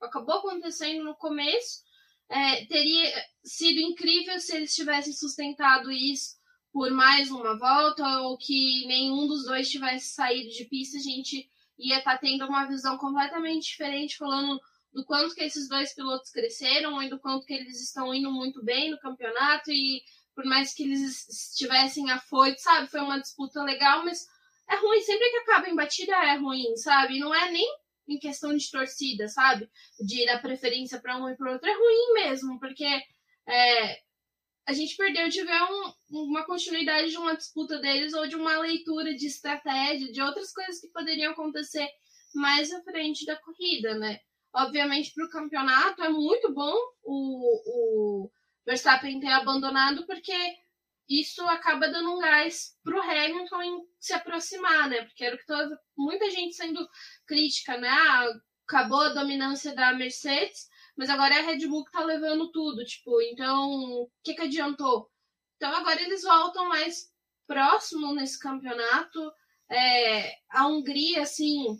[0.00, 1.84] acabou acontecendo no começo.
[2.28, 6.36] É, teria sido incrível se eles tivessem sustentado isso
[6.72, 11.48] por mais uma volta ou que nenhum dos dois tivesse saído de pista, a gente
[11.78, 14.58] ia estar tá tendo uma visão completamente diferente, falando
[14.92, 18.64] do quanto que esses dois pilotos cresceram e do quanto que eles estão indo muito
[18.64, 20.02] bem no campeonato e
[20.36, 22.88] por mais que eles estivessem afoitos, sabe?
[22.88, 24.28] Foi uma disputa legal, mas
[24.68, 25.00] é ruim.
[25.00, 27.18] Sempre que acaba em batida é ruim, sabe?
[27.18, 27.66] Não é nem
[28.06, 29.66] em questão de torcida, sabe?
[29.98, 31.66] De dar preferência para um e para outro.
[31.66, 32.84] É ruim mesmo, porque
[33.48, 34.02] é,
[34.66, 38.58] a gente perdeu de ver um, uma continuidade de uma disputa deles ou de uma
[38.58, 41.88] leitura de estratégia, de outras coisas que poderiam acontecer
[42.34, 44.20] mais à frente da corrida, né?
[44.54, 48.30] Obviamente, para o campeonato é muito bom o, o
[48.66, 50.34] Verstappen ter abandonado, porque
[51.08, 55.04] isso acaba dando um gás para o Hamilton em se aproximar, né?
[55.04, 56.86] Porque era o que toda, muita gente sendo
[57.26, 57.88] crítica, né?
[57.88, 58.28] Ah,
[58.66, 62.84] acabou a dominância da Mercedes, mas agora é a Red Bull que tá levando tudo,
[62.84, 65.08] tipo, então o que, que adiantou?
[65.56, 67.08] Então agora eles voltam mais
[67.46, 69.32] próximo nesse campeonato.
[69.70, 71.78] É, a Hungria, assim,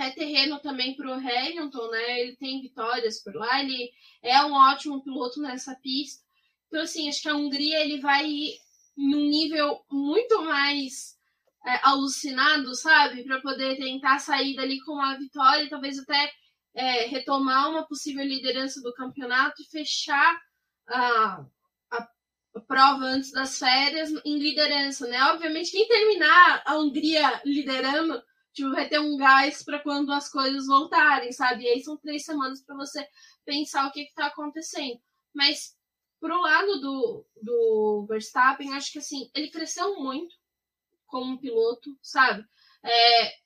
[0.00, 2.20] é terreno também para o Hamilton, né?
[2.20, 3.90] Ele tem vitórias por lá, ele
[4.22, 6.22] é um ótimo piloto nessa pista.
[6.68, 8.58] Então, assim, acho que a Hungria ele vai ir
[8.96, 11.18] num nível muito mais
[11.66, 13.24] é, alucinado, sabe?
[13.24, 16.32] Para poder tentar sair dali com uma vitória e talvez até
[16.74, 20.40] é, retomar uma possível liderança do campeonato e fechar
[20.88, 21.44] a,
[21.90, 22.08] a,
[22.54, 25.22] a prova antes das férias em liderança, né?
[25.24, 28.22] Obviamente, quem terminar a Hungria liderando
[28.52, 31.64] tipo, vai ter um gás para quando as coisas voltarem, sabe?
[31.64, 33.06] E aí são três semanas para você
[33.44, 35.00] pensar o que está acontecendo.
[35.34, 35.76] Mas
[36.20, 40.34] pro lado do, do Verstappen, acho que assim, ele cresceu muito
[41.06, 42.44] como piloto, sabe?
[42.84, 43.42] É,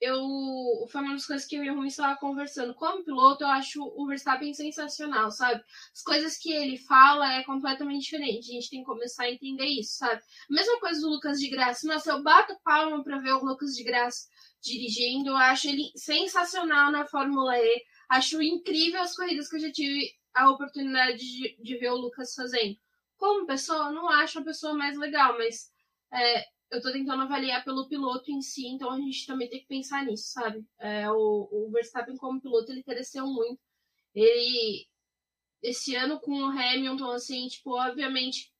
[0.00, 2.74] eu foi uma das coisas que eu e o Rui estava conversando.
[2.74, 5.62] Como piloto, eu acho o Verstappen sensacional, sabe?
[5.94, 8.50] As coisas que ele fala é completamente diferente.
[8.50, 10.22] A gente tem que começar a entender isso, sabe?
[10.48, 11.86] Mesma coisa do Lucas de Graça.
[11.86, 14.26] Nossa, eu bato palma para ver o Lucas de Graça
[14.62, 15.30] dirigindo.
[15.30, 17.84] Eu acho ele sensacional na Fórmula E.
[18.08, 22.34] Acho incrível as corridas que eu já tive a oportunidade de, de ver o Lucas
[22.34, 22.76] fazendo.
[23.16, 25.70] Como pessoa, não acho a pessoa mais legal, mas
[26.12, 29.66] é, eu tô tentando avaliar pelo piloto em si, então a gente também tem que
[29.66, 30.64] pensar nisso, sabe?
[30.78, 33.60] É, o, o Verstappen como piloto, ele cresceu muito.
[34.14, 34.86] Ele,
[35.62, 38.52] esse ano com o Hamilton, assim, tipo, obviamente,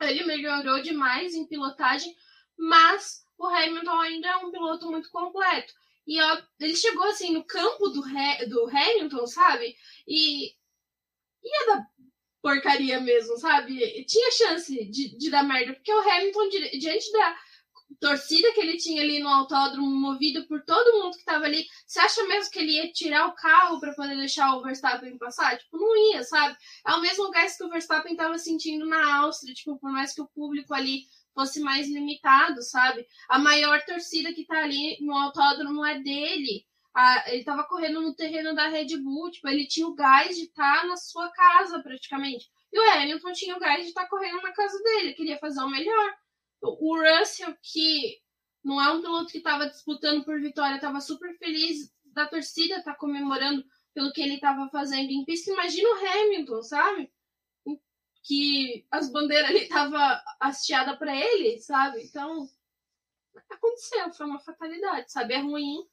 [0.00, 2.14] ele melhorou demais em pilotagem,
[2.58, 5.72] mas o Hamilton ainda é um piloto muito completo.
[6.06, 8.02] E ó, ele chegou assim no campo do,
[8.48, 9.76] do Hamilton, sabe?
[10.06, 10.48] E
[11.44, 11.86] ia dar
[12.40, 14.04] porcaria mesmo, sabe?
[14.04, 17.36] Tinha chance de, de dar merda, porque o Hamilton, diante da
[18.00, 22.00] torcida que ele tinha ali no autódromo, movido por todo mundo que tava ali, você
[22.00, 25.56] acha mesmo que ele ia tirar o carro para poder deixar o Verstappen passar?
[25.56, 26.56] Tipo, não ia, sabe?
[26.86, 30.20] É o mesmo gás que o Verstappen tava sentindo na Áustria, tipo, por mais que
[30.20, 31.04] o público ali
[31.34, 33.06] fosse mais limitado, sabe?
[33.28, 36.66] A maior torcida que tá ali no autódromo é dele.
[37.26, 40.82] ele tava correndo no terreno da Red Bull, tipo, ele tinha o gás de estar
[40.82, 42.50] tá na sua casa, praticamente.
[42.72, 45.60] E o Hamilton tinha o gás de estar tá correndo na casa dele, queria fazer
[45.60, 46.14] o melhor.
[46.62, 48.18] O Russell, que
[48.64, 52.94] não é um piloto que estava disputando por vitória, estava super feliz da torcida tá
[52.94, 53.64] comemorando
[53.94, 55.50] pelo que ele estava fazendo em pista.
[55.50, 57.12] Imagina o Hamilton, sabe?
[58.22, 62.02] Que as bandeiras ali tava hasteada para ele, sabe?
[62.04, 62.48] Então,
[63.50, 65.34] aconteceu, foi uma fatalidade, sabe?
[65.34, 65.84] É ruim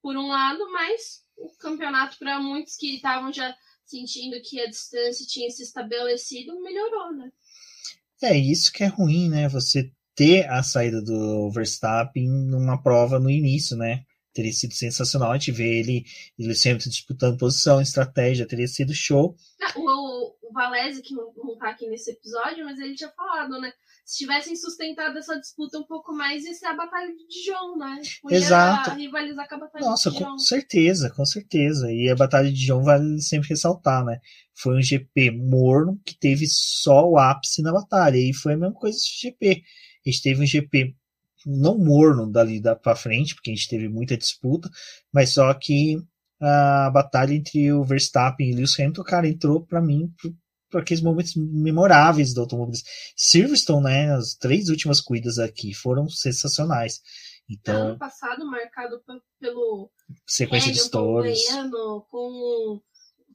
[0.00, 5.26] por um lado, mas o campeonato para muitos que estavam já sentindo que a distância
[5.26, 7.30] tinha se estabelecido, melhorou, né?
[8.22, 9.48] É isso que é ruim, né?
[9.48, 14.04] Você ter a saída do Verstappen numa prova no início, né?
[14.32, 16.04] Teria sido sensacional a gente ver ele,
[16.38, 19.36] ele sempre disputando posição, estratégia, teria sido show.
[19.60, 23.58] Ah, o, o Valese, que não, não tá aqui nesse episódio, mas ele tinha falado,
[23.60, 23.72] né?
[24.04, 28.00] Se tivessem sustentado essa disputa um pouco mais, ia ser a Batalha de Dijon, né?
[28.02, 28.90] Tipo, Exato.
[28.90, 30.30] rivalizar com a Batalha Nossa, de Dijon.
[30.30, 31.90] com certeza, com certeza.
[31.90, 34.20] E a Batalha de Dijon vale sempre ressaltar, né?
[34.54, 38.18] Foi um GP morno que teve só o ápice na batalha.
[38.18, 39.62] E foi a mesma coisa esse GP.
[40.04, 40.94] A gente teve um GP
[41.46, 44.68] não morno dali da para frente, porque a gente teve muita disputa,
[45.12, 45.96] mas só que
[46.42, 50.12] a batalha entre o Verstappen e o Lewis Hamilton, cara, entrou para mim
[50.72, 52.88] por aqueles momentos memoráveis do automobilismo.
[53.16, 57.00] Silverstone, né, as três últimas corridas aqui foram sensacionais.
[57.48, 59.00] Então, ano passado marcado
[59.38, 59.90] pelo
[60.26, 61.44] sequência de stories
[62.08, 62.80] com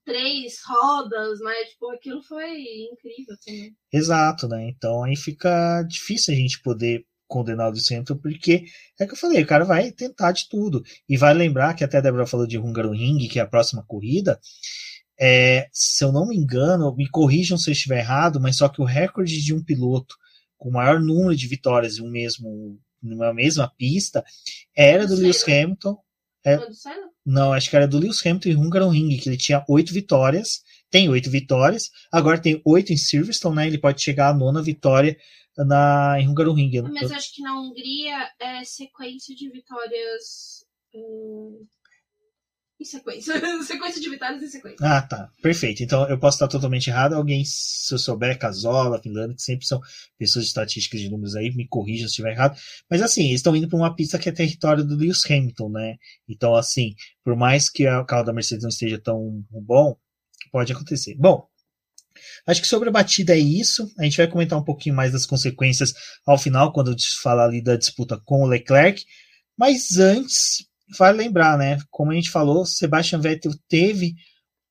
[0.04, 1.54] três rodas, né?
[1.66, 2.62] Tipo, aquilo foi
[2.92, 3.76] incrível também.
[3.92, 4.70] Exato, né?
[4.70, 8.66] Então aí fica difícil a gente poder condenar o Hamilton, porque
[9.00, 10.82] é que eu falei, o cara vai tentar de tudo.
[11.08, 14.40] E vai lembrar que até a Débora falou de Hungaroring, que é a próxima corrida.
[15.20, 18.82] É, se eu não me engano, me corrijam se eu estiver errado, mas só que
[18.82, 20.16] o recorde de um piloto
[20.58, 24.24] com o maior número de vitórias em um mesmo, numa mesma pista
[24.76, 25.98] era do, Lewis Hamilton.
[26.46, 26.68] É, do
[27.26, 31.10] não, acho que era do Lewis Hamilton em Hungaroring, que ele tinha oito vitórias, tem
[31.10, 33.68] oito vitórias, agora tem oito em Silverstone, né?
[33.68, 35.18] Ele pode chegar à nona vitória
[35.58, 36.82] na, em Hungaroring.
[36.84, 40.66] Mas acho que na Hungria é sequência de vitórias.
[40.94, 41.66] Hum,
[42.80, 43.34] em sequência.
[43.64, 44.78] sequência de vitórias em sequência.
[44.82, 45.30] Ah, tá.
[45.42, 45.82] Perfeito.
[45.84, 47.14] Então eu posso estar totalmente errado.
[47.14, 49.82] Alguém, se eu souber, Casola, Finlândia, que sempre são
[50.18, 52.58] pessoas de estatísticas de números aí, me corrija se estiver errado.
[52.90, 55.96] Mas assim, eles estão indo para uma pista que é território do Lewis Hamilton, né?
[56.28, 59.98] Então, assim, por mais que o carro da Mercedes não esteja tão bom,
[60.52, 61.16] pode acontecer.
[61.16, 61.48] Bom,
[62.48, 63.92] Acho que sobre a batida é isso.
[64.00, 65.94] A gente vai comentar um pouquinho mais das consequências
[66.26, 69.06] ao final, quando gente falar ali da disputa com o Leclerc.
[69.56, 70.66] Mas antes,
[70.98, 71.78] vale lembrar, né?
[71.90, 74.14] Como a gente falou, Sebastian Vettel teve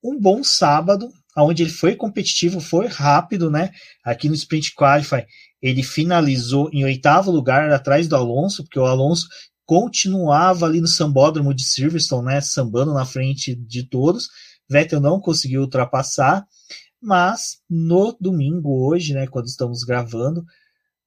[0.02, 3.70] um bom sábado, onde ele foi competitivo, foi rápido, né?
[4.04, 5.26] Aqui no Sprint Qualify,
[5.60, 9.26] ele finalizou em oitavo lugar, atrás do Alonso, porque o Alonso
[9.64, 12.40] continuava ali no sambódromo de Silverstone, né?
[12.40, 14.28] Sambando na frente de todos.
[14.68, 16.46] Vettel não conseguiu ultrapassar.
[17.00, 20.44] Mas no domingo, hoje, né, quando estamos gravando,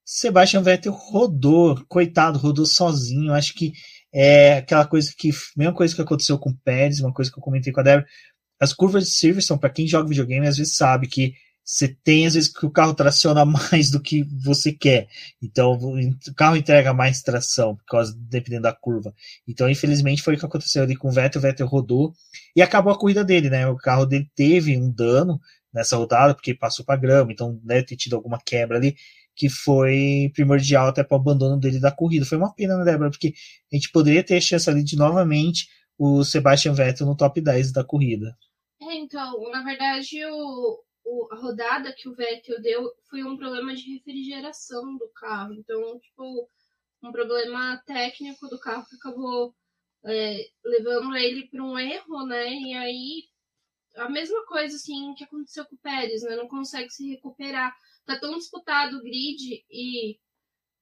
[0.06, 3.34] Sebastian Vettel rodou, coitado, rodou sozinho.
[3.34, 3.74] Acho que
[4.14, 7.44] é aquela coisa que, mesma coisa que aconteceu com o Pérez, uma coisa que eu
[7.44, 8.08] comentei com a Débora.
[8.60, 11.34] As curvas de Silverstone, para quem joga videogame, às vezes sabe que
[11.64, 15.08] você tem, às vezes, que o carro traciona mais do que você quer.
[15.42, 19.14] Então, o carro entrega mais tração, por causa, dependendo da curva.
[19.48, 21.40] Então, infelizmente, foi o que aconteceu ali com o Vettel.
[21.40, 22.14] O Vettel rodou
[22.56, 23.68] e acabou a corrida dele, né?
[23.68, 25.40] O carro dele teve um dano,
[25.74, 28.96] nessa rodada, porque passou para grama, então deve ter tido alguma quebra ali,
[29.40, 32.26] que foi primordial até para o abandono dele da corrida.
[32.26, 33.10] Foi uma pena, né, Débora?
[33.10, 33.34] Porque
[33.72, 37.72] a gente poderia ter a chance ali de novamente o Sebastian Vettel no top 10
[37.72, 38.38] da corrida.
[38.82, 43.74] É, então, na verdade, o, o, a rodada que o Vettel deu foi um problema
[43.74, 45.54] de refrigeração do carro.
[45.54, 46.50] Então, tipo,
[47.02, 49.56] um problema técnico do carro que acabou
[50.04, 52.52] é, levando ele para um erro, né?
[52.52, 53.24] E aí
[53.96, 56.36] a mesma coisa assim que aconteceu com o Pérez, né?
[56.36, 57.74] Não consegue se recuperar.
[58.10, 60.18] Tá tão disputado o grid e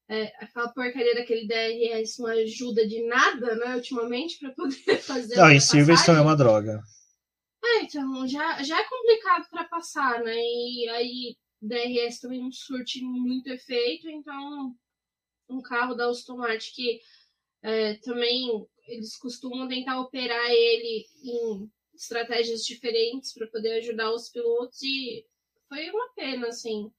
[0.07, 5.35] é, aquela porcaria daquele DRS não ajuda de nada, né, ultimamente, para poder fazer.
[5.35, 6.81] Não, em Silverstone é uma droga.
[7.61, 10.37] É, então, já, já é complicado para passar, né?
[10.37, 14.73] E aí DRS também não surte muito efeito, então
[15.49, 17.01] um carro da Aston Martin que
[17.61, 24.81] é, também eles costumam tentar operar ele em estratégias diferentes para poder ajudar os pilotos
[24.81, 25.25] e
[25.67, 26.89] foi uma pena, assim.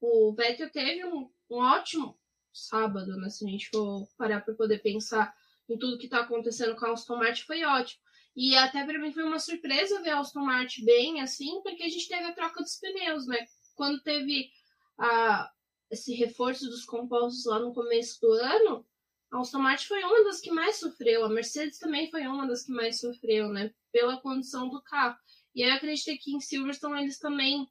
[0.00, 2.18] O Vettel teve um, um ótimo
[2.52, 3.28] sábado, né?
[3.28, 5.34] Se a gente for parar para poder pensar
[5.68, 8.00] em tudo que está acontecendo com a Aston Martin, foi ótimo.
[8.34, 11.88] E até para mim foi uma surpresa ver a Aston Martin bem, assim, porque a
[11.88, 13.44] gente teve a troca dos pneus, né?
[13.74, 14.50] Quando teve
[14.96, 15.50] a,
[15.90, 18.86] esse reforço dos compostos lá no começo do ano,
[19.30, 22.64] a Aston Martin foi uma das que mais sofreu, a Mercedes também foi uma das
[22.64, 23.74] que mais sofreu, né?
[23.92, 25.18] Pela condição do carro.
[25.54, 27.68] E eu acreditei que em Silverstone eles também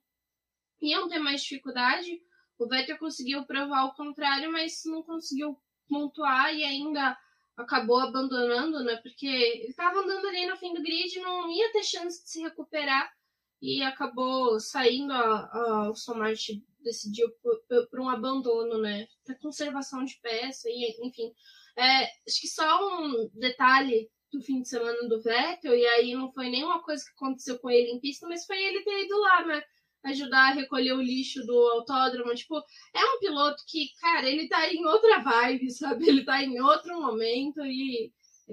[0.82, 2.22] iam ter mais dificuldade.
[2.58, 5.58] O Vettel conseguiu provar o contrário, mas não conseguiu
[5.88, 7.18] pontuar e ainda
[7.56, 8.98] acabou abandonando, né?
[8.98, 12.42] Porque ele estava andando ali no fim do grid, não ia ter chance de se
[12.42, 13.12] recuperar
[13.62, 17.60] e acabou saindo a, a Aston Martin decidiu por,
[17.90, 19.08] por, um abandono, né?
[19.26, 21.34] Para conservação de peça, e, enfim.
[21.76, 26.32] É, acho que só um detalhe do fim de semana do Vettel, e aí não
[26.32, 29.46] foi nenhuma coisa que aconteceu com ele em pista, mas foi ele ter ido lá,
[29.46, 29.64] né?
[30.04, 32.34] Ajudar a recolher o lixo do autódromo.
[32.34, 32.58] Tipo,
[32.94, 36.08] é um piloto que, cara, ele tá em outra vibe, sabe?
[36.08, 38.12] Ele tá em outro momento e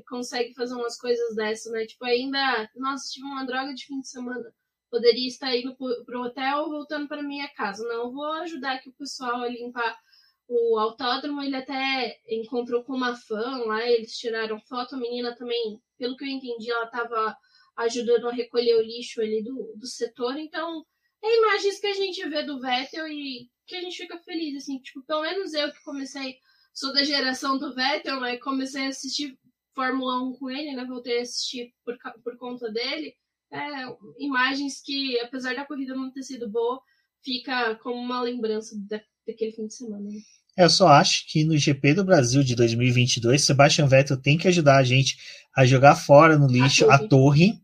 [0.09, 1.86] consegue fazer umas coisas dessas, né?
[1.86, 4.53] Tipo, ainda, nossa, tive uma droga de fim de semana
[4.95, 7.84] poderia estar indo para o hotel ou voltando para minha casa.
[7.88, 9.99] Não, vou ajudar aqui o pessoal a limpar
[10.47, 11.42] o autódromo.
[11.42, 14.95] Ele até encontrou com uma fã lá, eles tiraram foto.
[14.95, 17.36] A menina também, pelo que eu entendi, ela estava
[17.76, 20.36] ajudando a recolher o lixo ali do, do setor.
[20.36, 20.84] Então,
[21.25, 24.79] é imagens que a gente vê do Vettel e que a gente fica feliz, assim.
[24.81, 26.37] Tipo, pelo menos eu que comecei,
[26.72, 28.37] sou da geração do Vettel, né?
[28.37, 29.39] Comecei a assistir
[29.75, 30.85] Fórmula 1 com ele, né?
[30.85, 33.14] Voltei a assistir por, por conta dele
[33.55, 33.87] é,
[34.18, 36.81] imagens que, apesar da corrida não ter sido boa,
[37.22, 40.11] fica como uma lembrança da, daquele fim de semana.
[40.11, 40.18] Né?
[40.57, 44.79] Eu só acho que no GP do Brasil de 2022, Sebastian Vettel tem que ajudar
[44.79, 45.16] a gente
[45.57, 47.05] a jogar fora no lixo a torre.
[47.05, 47.64] A torre.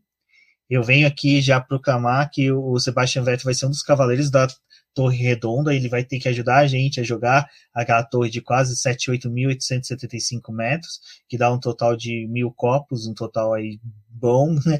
[0.71, 4.47] Eu venho aqui já proclamar que o Sebastian Vettel vai ser um dos cavaleiros da
[4.93, 8.73] Torre Redonda, ele vai ter que ajudar a gente a jogar aquela torre de quase
[8.75, 14.79] 78.875 metros, que dá um total de mil copos, um total aí bom, né?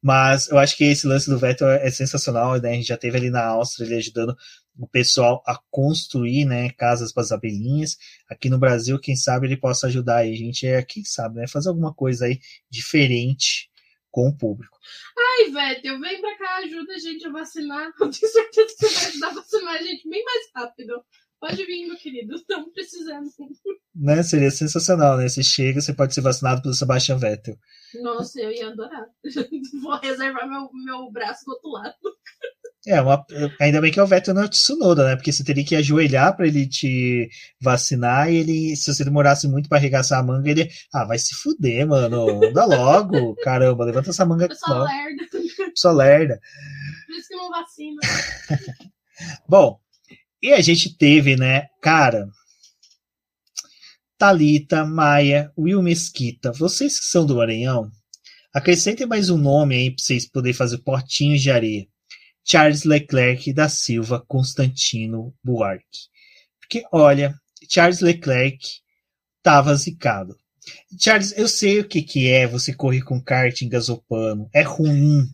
[0.00, 2.70] Mas eu acho que esse lance do Vettel é sensacional, né?
[2.70, 4.34] A gente já teve ali na Áustria ele ajudando
[4.78, 7.98] o pessoal a construir, né, casas para as abelhinhas.
[8.30, 11.46] Aqui no Brasil, quem sabe ele possa ajudar aí, a gente é, quem sabe, né,
[11.46, 13.68] fazer alguma coisa aí diferente
[14.16, 14.78] com o público.
[15.14, 17.92] Ai, Vettel, vem pra cá, ajuda a gente a vacinar.
[18.00, 21.04] Eu tenho certeza que você vai ajudar a vacinar a gente bem mais rápido.
[21.38, 23.28] Pode vir, meu querido, estamos precisando.
[23.94, 25.28] Né, seria sensacional, né?
[25.28, 27.58] Você chega, você pode ser vacinado pelo Sebastian Vettel.
[28.00, 29.06] Nossa, eu ia adorar.
[29.82, 31.94] Vou reservar meu, meu braço do outro lado.
[32.86, 33.26] É, uma,
[33.60, 35.16] ainda bem que é o Vettel não é o Tsunoda, né?
[35.16, 37.28] Porque você teria que ajoelhar para ele te
[37.60, 41.34] vacinar e ele, se você demorasse muito para arregaçar a manga, ele, ah, vai se
[41.34, 44.46] fuder, mano, dá logo, caramba, levanta essa manga.
[44.46, 45.24] Pessoal lerda.
[45.70, 46.40] Pessoal lerda.
[47.06, 48.00] Por isso que não vacina.
[49.48, 49.80] Bom,
[50.40, 52.28] e a gente teve, né, cara,
[54.16, 57.90] Talita, Maia, Will Mesquita, vocês que são do Maranhão,
[58.54, 61.86] acrescentem mais um nome aí para vocês poderem fazer potinhos de areia.
[62.46, 66.08] Charles Leclerc da Silva Constantino Buarque.
[66.60, 67.34] Porque, olha,
[67.68, 68.58] Charles Leclerc
[69.42, 70.36] tava zicado.
[71.00, 74.48] Charles, eu sei o que, que é você correr com kart em gasopano.
[74.54, 75.26] É ruim.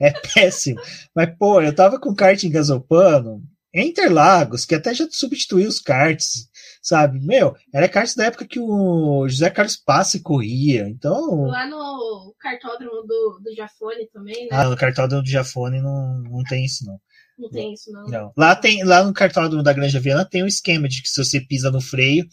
[0.00, 0.80] É péssimo.
[1.14, 5.80] Mas, pô, eu tava com kart em gasopano em Interlagos, que até já substituiu os
[5.80, 6.48] karts
[6.86, 7.18] sabe?
[7.18, 11.42] Meu, era kart da época que o José Carlos Passe corria, então...
[11.46, 14.50] Lá no cartódromo do, do Jafone também, né?
[14.52, 16.96] Ah, no cartódromo do Jafone não, não tem isso, não.
[17.36, 18.04] Não tem isso, não.
[18.04, 18.32] Não.
[18.36, 21.40] Lá, tem, lá no cartódromo da Granja Viana tem um esquema de que se você
[21.40, 22.24] pisa no freio...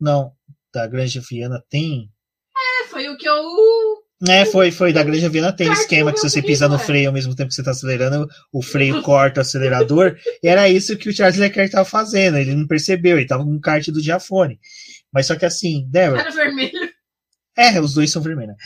[0.00, 0.32] Não,
[0.72, 2.10] da Granja Viana tem...
[2.56, 3.42] É, foi o que eu
[4.28, 4.92] é, foi, foi.
[4.92, 7.54] Da Granja Viana tem esquema que se você pisa no freio ao mesmo tempo que
[7.54, 10.16] você está acelerando, o freio corta o acelerador.
[10.42, 12.38] E era isso que o Charles Leclerc estava fazendo.
[12.38, 14.58] Ele não percebeu, ele estava com um kart do Diafone.
[15.12, 16.22] Mas só que assim, Débora.
[16.22, 16.90] Era vermelho.
[17.56, 18.56] É, os dois são vermelhos.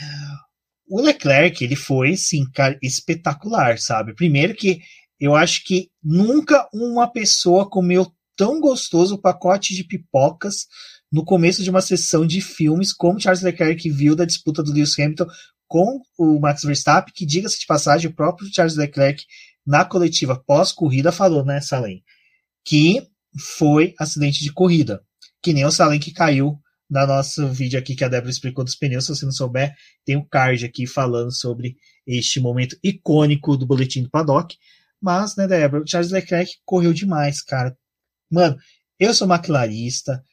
[0.87, 4.15] O Leclerc, ele foi, sim, cara, espetacular, sabe?
[4.15, 4.79] Primeiro que
[5.19, 10.65] eu acho que nunca uma pessoa comeu tão gostoso o pacote de pipocas
[11.11, 14.97] no começo de uma sessão de filmes, como Charles Leclerc viu da disputa do Lewis
[14.97, 15.27] Hamilton
[15.67, 19.23] com o Max Verstappen, que, diga-se de passagem, o próprio Charles Leclerc,
[19.65, 22.03] na coletiva pós-corrida, falou, né, Salem,
[22.65, 23.07] que
[23.57, 25.01] foi acidente de corrida,
[25.41, 28.75] que nem o Salem que caiu na nosso vídeo aqui que a Débora explicou dos
[28.75, 29.05] pneus.
[29.05, 34.01] Se você não souber, tem um card aqui falando sobre este momento icônico do boletim
[34.01, 34.57] do paddock.
[34.99, 37.77] Mas, né, Débora, o Charles Leclerc correu demais, cara.
[38.29, 38.57] Mano,
[38.99, 40.23] eu sou maquilarista,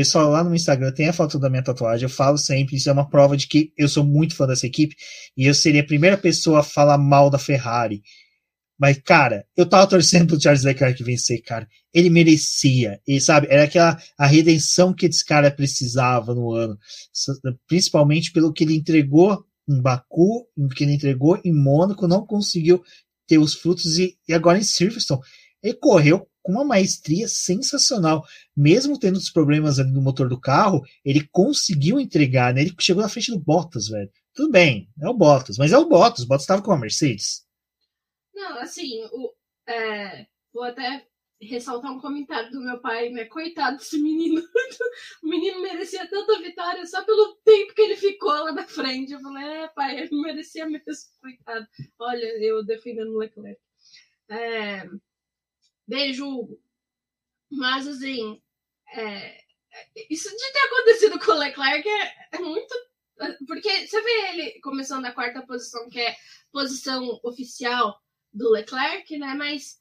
[0.00, 2.04] Pessoal, lá no Instagram tem a foto da minha tatuagem.
[2.04, 4.96] Eu falo sempre, isso é uma prova de que eu sou muito fã dessa equipe
[5.36, 8.00] e eu seria a primeira pessoa a falar mal da Ferrari.
[8.78, 11.68] Mas, cara, eu tava torcendo pro Charles Leclerc vencer, cara.
[11.92, 12.98] Ele merecia.
[13.06, 16.78] E, sabe, era aquela a redenção que esse cara precisava no ano.
[17.68, 22.82] Principalmente pelo que ele entregou em Baku, que ele entregou em Mônaco, não conseguiu
[23.28, 23.98] ter os frutos.
[23.98, 25.20] E, e agora em Silverstone,
[25.62, 28.24] ele correu com uma maestria sensacional.
[28.56, 32.62] Mesmo tendo os problemas ali no motor do carro, ele conseguiu entregar, né?
[32.62, 34.10] Ele chegou na frente do Bottas, velho.
[34.34, 36.24] Tudo bem, é o Bottas, mas é o Bottas.
[36.24, 37.46] O Bottas estava com a Mercedes.
[38.34, 39.32] Não, assim, o,
[39.68, 41.06] é, vou até
[41.42, 43.24] ressaltar um comentário do meu pai, né?
[43.24, 44.42] Coitado desse menino.
[45.22, 49.12] o menino merecia tanta vitória só pelo tempo que ele ficou lá na frente.
[49.12, 50.84] Eu falei, é, pai, ele merecia mesmo,
[51.20, 51.66] coitado.
[51.98, 53.60] Olha, eu defendendo o Leclerc.
[54.28, 54.86] É,
[55.90, 56.48] beijo.
[57.50, 58.40] Mas, assim,
[58.94, 59.40] é,
[60.08, 62.74] isso de ter acontecido com o Leclerc é, é, muito.
[63.46, 66.16] Porque você vê ele começando na quarta posição, que é
[66.52, 68.00] posição oficial
[68.32, 69.34] do Leclerc, né?
[69.34, 69.78] Mas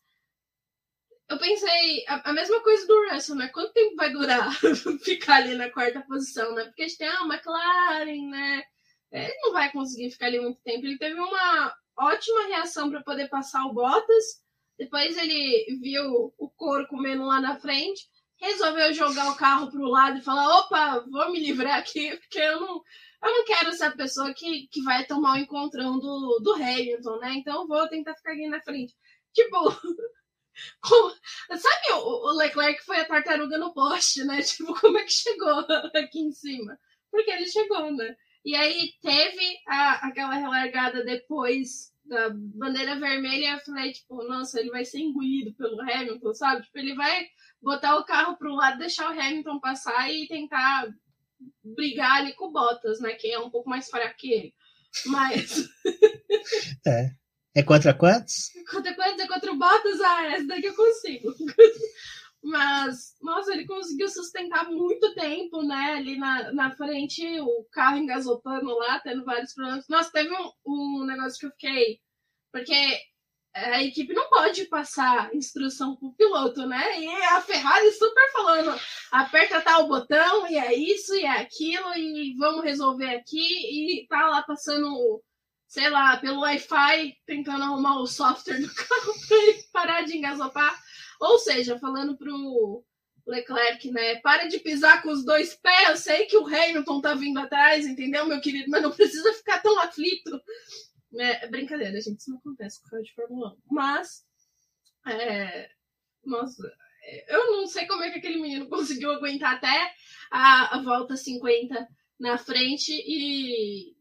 [1.29, 3.47] eu pensei a, a, mesma coisa do Russell, né?
[3.49, 4.51] Quanto tempo vai durar
[5.05, 6.65] ficar ali na quarta posição, né?
[6.65, 8.63] Porque a gente tem a McLaren, né?
[9.11, 10.85] Ele não vai conseguir ficar ali muito tempo.
[10.85, 14.43] Ele teve uma ótima reação para poder passar o Bottas
[14.79, 18.07] depois ele viu o couro comendo lá na frente,
[18.37, 22.39] resolveu jogar o carro para o lado e falar: opa, vou me livrar aqui, porque
[22.39, 22.81] eu não,
[23.23, 27.17] eu não quero ser a pessoa que, que vai tomar o encontrão do, do Hamilton,
[27.17, 27.33] né?
[27.33, 28.95] Então vou tentar ficar aqui na frente.
[29.33, 29.69] Tipo,
[31.59, 34.41] sabe o, o, Leclerc foi a tartaruga no poste, né?
[34.41, 35.59] Tipo, como é que chegou
[35.93, 36.79] aqui em cima?
[37.11, 38.15] Porque ele chegou, né?
[38.45, 44.71] E aí teve a, aquela relargada depois da bandeira vermelha, eu falei, tipo, nossa, ele
[44.71, 46.63] vai ser engolido pelo Hamilton, sabe?
[46.63, 47.27] Tipo, ele vai
[47.61, 50.87] botar o carro para um lado, deixar o Hamilton passar e tentar
[51.63, 53.13] brigar ali com o Bottas, né?
[53.13, 54.53] Que é um pouco mais fraco que ele.
[55.05, 55.69] Mas.
[56.87, 57.11] É.
[57.55, 58.51] É contra quantos?
[58.71, 59.19] Contra quantos?
[59.19, 59.99] É contra o Bottas?
[60.01, 61.33] Ah, essa daqui eu consigo.
[62.41, 65.95] Mas, nossa, ele conseguiu sustentar muito tempo, né?
[65.97, 69.87] Ali na, na frente, o carro engasopando lá, tendo vários problemas.
[69.89, 71.99] Nossa, teve um, um negócio que eu fiquei.
[72.51, 72.73] Porque
[73.53, 76.99] a equipe não pode passar instrução pro piloto, né?
[77.01, 78.79] E a Ferrari super falando,
[79.11, 84.27] aperta tal botão, e é isso, e é aquilo, e vamos resolver aqui, e tá
[84.27, 85.21] lá passando,
[85.67, 90.79] sei lá, pelo Wi-Fi, tentando arrumar o software do carro pra ele parar de engasopar.
[91.19, 92.83] Ou seja, falando pro
[93.27, 94.15] Leclerc, né?
[94.21, 95.89] Para de pisar com os dois pés.
[95.89, 98.69] Eu sei que o Hamilton tá vindo atrás, entendeu, meu querido?
[98.69, 100.41] Mas não precisa ficar tão aflito.
[101.19, 102.19] É, brincadeira, gente.
[102.19, 103.57] Isso não acontece com o de Fórmula 1.
[103.69, 104.23] Mas.
[105.07, 105.69] É,
[106.23, 106.61] nossa,
[107.27, 109.93] eu não sei como é que aquele menino conseguiu aguentar até
[110.31, 111.87] a, a volta 50
[112.19, 113.95] na frente e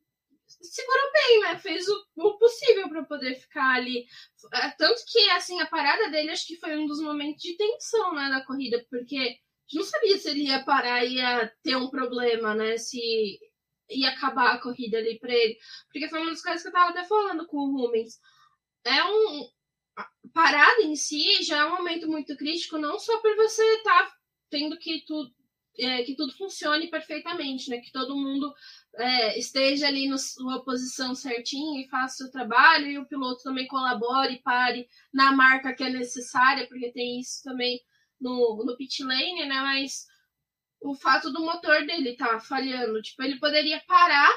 [0.60, 1.58] segurou bem, né?
[1.58, 4.06] Fez o, o possível para poder ficar ali.
[4.54, 8.14] É, tanto que, assim, a parada dele acho que foi um dos momentos de tensão,
[8.14, 11.76] né, da corrida, porque a gente não sabia se ele ia parar e ia ter
[11.76, 12.76] um problema, né?
[12.78, 13.38] Se
[13.90, 15.58] ia acabar a corrida ali para ele.
[15.92, 18.18] Porque foi uma das coisas que eu tava até falando com o Rubens.
[18.84, 19.48] É um.
[20.32, 24.12] Parada em si já é um momento muito crítico, não só por você estar tá
[24.50, 25.32] tendo que tudo
[25.78, 27.78] é, que tudo funcione perfeitamente, né?
[27.78, 28.52] Que todo mundo
[28.98, 33.42] é, esteja ali na sua posição certinha e faça o seu trabalho, e o piloto
[33.42, 37.80] também colabore pare na marca que é necessária, porque tem isso também
[38.20, 39.60] no, no pit lane, né?
[39.60, 40.06] Mas
[40.80, 44.30] o fato do motor dele tá falhando, tipo, ele poderia parar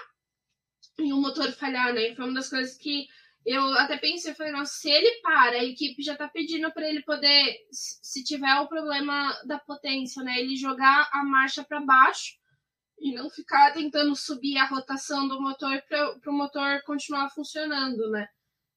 [0.99, 2.15] e o motor falhar, né?
[2.15, 3.07] Foi uma das coisas que
[3.45, 7.01] eu até pensei, falei, nossa, se ele para, a equipe já tá pedindo para ele
[7.01, 12.40] poder, se tiver o problema da potência, né, ele jogar a marcha para baixo
[13.01, 18.27] e não ficar tentando subir a rotação do motor para o motor continuar funcionando, né?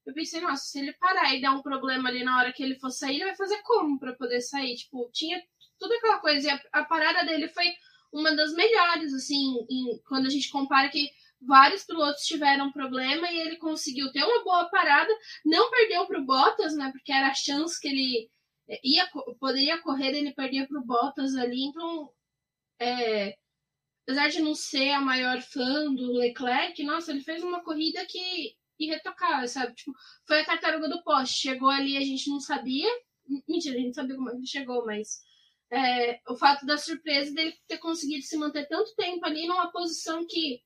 [0.07, 2.79] Eu pensei, nossa, se ele parar e dar um problema ali na hora que ele
[2.79, 4.77] for sair, ele vai fazer como para poder sair?
[4.77, 5.43] Tipo, tinha
[5.79, 6.49] tudo aquela coisa.
[6.49, 7.67] E a, a, parada dele foi
[8.13, 11.11] uma das melhores, assim, em, quando a gente compara que
[11.41, 15.13] vários pilotos tiveram problema e ele conseguiu ter uma boa parada,
[15.45, 16.91] não perdeu para o Bottas, né?
[16.93, 18.31] Porque era a chance que ele
[18.69, 19.07] é, ia
[19.39, 21.65] poderia correr, ele perdia para o Bottas ali.
[21.65, 22.11] Então,
[22.79, 23.37] é,
[24.05, 28.55] apesar de não ser a maior fã do Leclerc, nossa, ele fez uma corrida que
[28.79, 29.75] irretocável, sabe?
[29.75, 29.93] Tipo,
[30.27, 31.41] foi a tartaruga do poste.
[31.41, 32.89] Chegou ali, a gente não sabia.
[33.49, 35.23] Mentira, a gente sabia como ele chegou, mas
[35.71, 40.27] é, o fato da surpresa dele ter conseguido se manter tanto tempo ali numa posição
[40.27, 40.63] que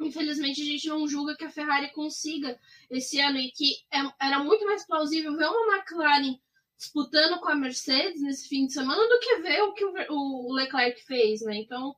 [0.00, 2.58] infelizmente a gente não julga que a Ferrari consiga
[2.90, 6.36] esse ano e que é, era muito mais plausível ver uma McLaren
[6.76, 10.52] disputando com a Mercedes nesse fim de semana do que ver o que o, o
[10.52, 11.56] Leclerc fez, né?
[11.56, 11.94] Então,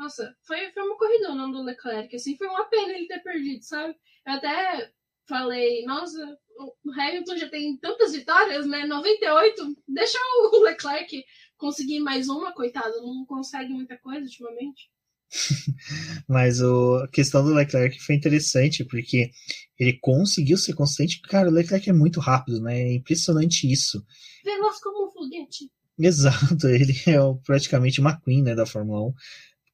[0.00, 3.94] nossa, foi, foi uma corridona do Leclerc, assim, foi uma pena ele ter perdido, sabe?
[4.26, 4.90] Eu até
[5.28, 6.18] falei, nossa,
[6.58, 8.86] o Hamilton já tem tantas vitórias, né?
[8.86, 10.18] 98, deixa
[10.52, 11.22] o Leclerc
[11.58, 14.90] conseguir mais uma, coitado, não consegue muita coisa ultimamente.
[16.26, 19.30] Mas o, a questão do Leclerc foi interessante, porque
[19.78, 21.20] ele conseguiu ser consistente.
[21.20, 22.80] Cara, o Leclerc é muito rápido, né?
[22.80, 24.02] É impressionante isso.
[24.42, 25.70] Veloz como um foguete.
[25.98, 29.12] Exato, ele é praticamente uma queen né, da Fórmula 1.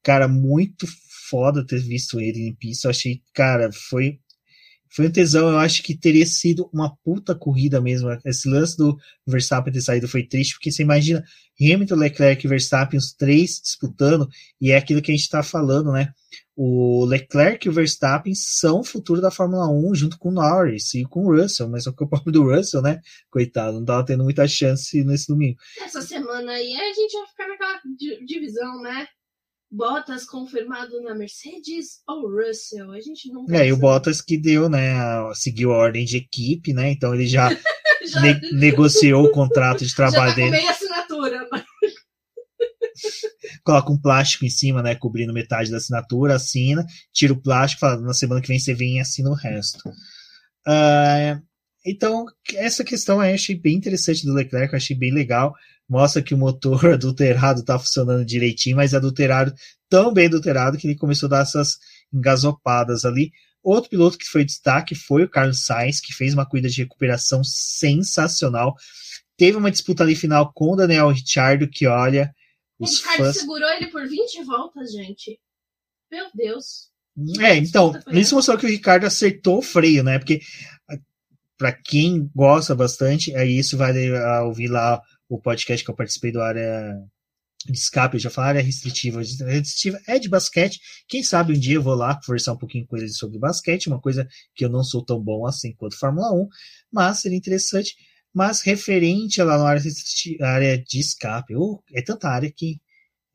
[0.07, 0.87] Cara, muito
[1.29, 2.87] foda ter visto ele em pista.
[2.87, 4.21] Eu achei, cara, foi
[4.89, 5.49] foi um tesão.
[5.49, 8.09] Eu acho que teria sido uma puta corrida mesmo.
[8.23, 8.97] Esse lance do
[9.27, 11.21] Verstappen ter saído foi triste, porque você imagina
[11.59, 14.29] Hamilton, Leclerc e Verstappen, os três disputando,
[14.61, 16.13] e é aquilo que a gente está falando, né?
[16.55, 20.93] O Leclerc e o Verstappen são o futuro da Fórmula 1 junto com o Norris
[20.93, 23.01] e com o Russell, mas só que o pobre do Russell, né?
[23.29, 25.59] Coitado, não tava tendo muita chance nesse domingo.
[25.81, 27.81] Essa semana aí a gente vai ficar naquela
[28.25, 29.05] divisão, né?
[29.69, 32.91] Bottas confirmado na Mercedes ou Russell?
[32.91, 34.95] A gente não É, e o Bottas que deu, né?
[35.33, 36.91] Seguiu a ordem de equipe, né?
[36.91, 37.49] Então ele já,
[38.07, 38.21] já...
[38.21, 40.61] Ne negociou o contrato de trabalho já tá dele.
[40.61, 41.49] Com assinatura.
[43.63, 44.95] Coloca um plástico em cima, né?
[44.95, 48.97] Cobrindo metade da assinatura, assina, tira o plástico, fala, na semana que vem você vem
[48.97, 49.89] e assina o resto.
[50.67, 51.41] Uh,
[51.85, 55.53] então, essa questão eu achei bem interessante do Leclerc, eu achei bem legal
[55.89, 59.53] mostra que o motor adulterado está funcionando direitinho, mas adulterado,
[59.89, 61.77] tão bem adulterado que ele começou a dar essas
[62.13, 63.31] engasopadas ali.
[63.63, 67.43] Outro piloto que foi destaque foi o Carlos Sainz, que fez uma corrida de recuperação
[67.43, 68.75] sensacional.
[69.35, 72.33] Teve uma disputa ali final com o Daniel Ricciardo, que olha.
[72.79, 73.37] Os o Ricardo fãs...
[73.37, 75.39] segurou ele por 20 voltas, gente.
[76.11, 76.89] Meu Deus.
[77.39, 80.19] É, então, isso mostrou que o Ricardo acertou o freio, né?
[80.19, 80.39] Porque
[81.57, 83.91] para quem gosta bastante, aí isso vai
[84.43, 86.95] ouvir lá o podcast que eu participei do área
[87.65, 89.19] de escape, eu já falei, área restritiva.
[89.19, 90.79] A restritiva é de basquete.
[91.07, 94.27] Quem sabe um dia eu vou lá conversar um pouquinho eles sobre basquete, uma coisa
[94.55, 96.47] que eu não sou tão bom assim quanto Fórmula 1,
[96.91, 97.95] mas seria interessante.
[98.33, 99.81] Mas referente lá na área,
[100.41, 102.79] área de escape, oh, é tanta área que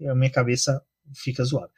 [0.09, 0.80] a minha cabeça
[1.14, 1.72] fica zoada.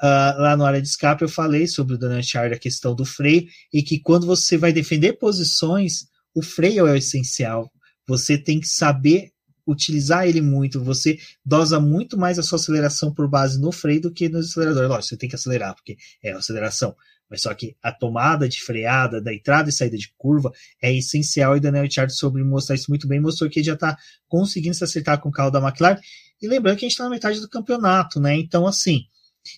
[0.00, 3.04] Uh, lá na área de escape eu falei sobre o Daniel Chard, a questão do
[3.04, 7.70] freio, e que quando você vai defender posições, o freio é o essencial.
[8.06, 9.32] Você tem que saber
[9.68, 14.12] utilizar ele muito, você dosa muito mais a sua aceleração por base no freio do
[14.12, 14.88] que no acelerador.
[14.88, 16.96] Lógico, você tem que acelerar, porque é a aceleração.
[17.30, 20.50] Mas só que a tomada de freada, da entrada e saída de curva,
[20.80, 21.54] é essencial.
[21.54, 24.82] E Daniel Ricciardo sobre mostrar isso muito bem, mostrou que ele já está conseguindo se
[24.82, 26.00] acertar com o carro da McLaren.
[26.40, 28.34] E lembrando que a gente está na metade do campeonato, né?
[28.34, 29.02] Então, assim,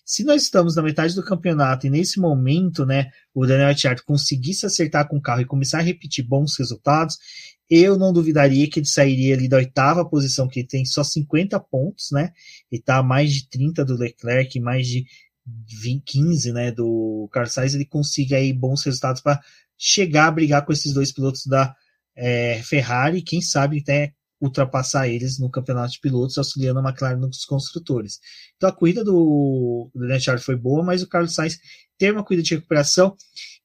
[0.05, 4.55] se nós estamos na metade do campeonato e nesse momento, né, o Daniel Ricciardo conseguir
[4.55, 7.19] se acertar com o carro e começar a repetir bons resultados,
[7.71, 12.11] eu não duvidaria que ele sairia ali da oitava posição, que tem só 50 pontos,
[12.11, 12.33] né?
[12.71, 15.07] E tá mais de 30 do Leclerc, mais de
[15.47, 19.41] 20, 15, né, do Carlos Sainz, ele consiga aí bons resultados para
[19.77, 21.75] chegar a brigar com esses dois pilotos da
[22.15, 27.45] é, Ferrari, quem sabe até ultrapassar eles no campeonato de pilotos, auxiliando a McLaren nos
[27.45, 28.21] construtores.
[28.57, 31.59] Então a corrida do, do Daniel foi boa, mas o Carlos Sainz
[31.99, 33.17] teve uma corrida de recuperação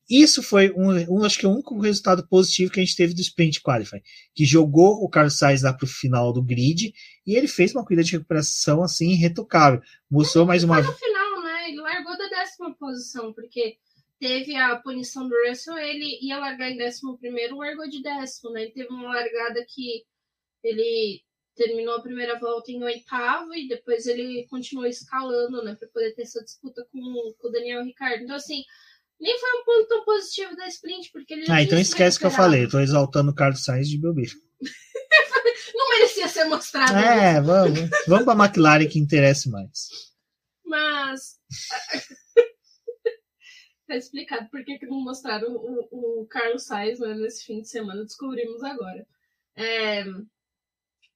[0.09, 3.21] isso foi um, um, acho que o único resultado positivo que a gente teve do
[3.21, 4.01] Sprint Qualify,
[4.35, 6.93] que jogou o Carlos Sainz lá para o final do grid
[7.25, 9.81] e ele fez uma corrida de recuperação assim irretocável.
[10.09, 11.69] Mostrou mais uma no final, né?
[11.69, 13.77] Ele largou da décima posição, porque
[14.19, 18.63] teve a punição do Russell, ele ia largar em décimo primeiro, largou de décimo, né?
[18.63, 20.03] Ele teve uma largada que
[20.63, 21.21] ele
[21.55, 26.23] terminou a primeira volta em oitavo e depois ele continuou escalando, né, para poder ter
[26.23, 26.99] essa disputa com,
[27.39, 28.23] com o Daniel Ricciardo.
[28.23, 28.61] Então, assim,
[29.25, 32.25] nem foi um ponto tão positivo da sprint, porque ele já Ah, então esquece que
[32.27, 34.29] eu falei, tô exaltando o Carlos Sainz de beber.
[35.73, 36.95] Não merecia ser mostrado.
[36.95, 37.43] É, isso.
[37.43, 37.79] vamos.
[38.07, 39.89] Vamos pra McLaren que interessa mais.
[40.63, 41.39] Mas.
[43.87, 47.69] tá explicado por que, que não mostraram o, o Carlos Sainz né, nesse fim de
[47.69, 49.07] semana, descobrimos agora.
[49.55, 50.03] É...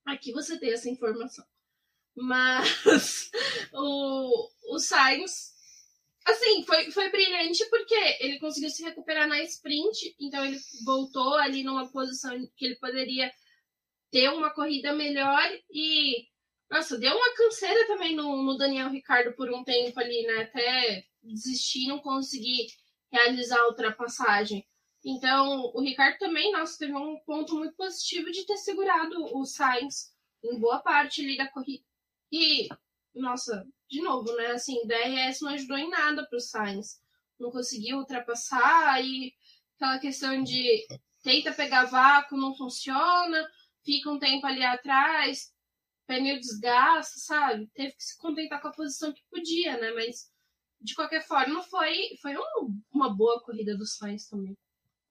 [0.06, 1.46] Aqui você tem essa informação.
[2.16, 3.30] Mas
[3.72, 5.54] o, o Sainz
[6.30, 11.64] Assim, foi, foi brilhante porque ele conseguiu se recuperar na sprint, então ele voltou ali
[11.64, 13.32] numa posição que ele poderia
[14.12, 16.28] ter uma corrida melhor e,
[16.70, 20.44] nossa, deu uma canseira também no, no Daniel Ricardo por um tempo ali, né?
[20.44, 22.68] Até desistir, não conseguir
[23.12, 24.66] realizar a ultrapassagem.
[25.04, 30.14] Então, o Ricardo também, nossa, teve um ponto muito positivo de ter segurado o Sainz
[30.44, 31.84] em boa parte ali da corrida.
[32.32, 32.68] E,
[33.20, 34.48] nossa, de novo, né?
[34.52, 37.00] Assim, DRS não ajudou em nada para Sainz.
[37.40, 39.34] Não conseguiu ultrapassar e
[39.76, 40.86] aquela questão de
[41.24, 43.48] tenta pegar vácuo, não funciona,
[43.84, 45.52] fica um tempo ali atrás,
[46.06, 47.70] pneu desgasta, sabe?
[47.74, 49.92] Teve que se contentar com a posição que podia, né?
[49.92, 50.32] Mas
[50.82, 54.58] de qualquer forma foi, foi um, uma boa corrida do Sainz também.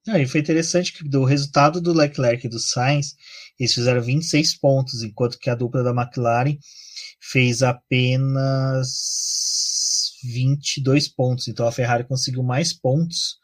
[0.07, 3.15] E foi interessante que do resultado do Leclerc e do Sainz,
[3.59, 6.57] eles fizeram 26 pontos, enquanto que a dupla da McLaren
[7.19, 8.87] fez apenas
[10.23, 11.47] 22 pontos.
[11.47, 13.37] Então a Ferrari conseguiu mais pontos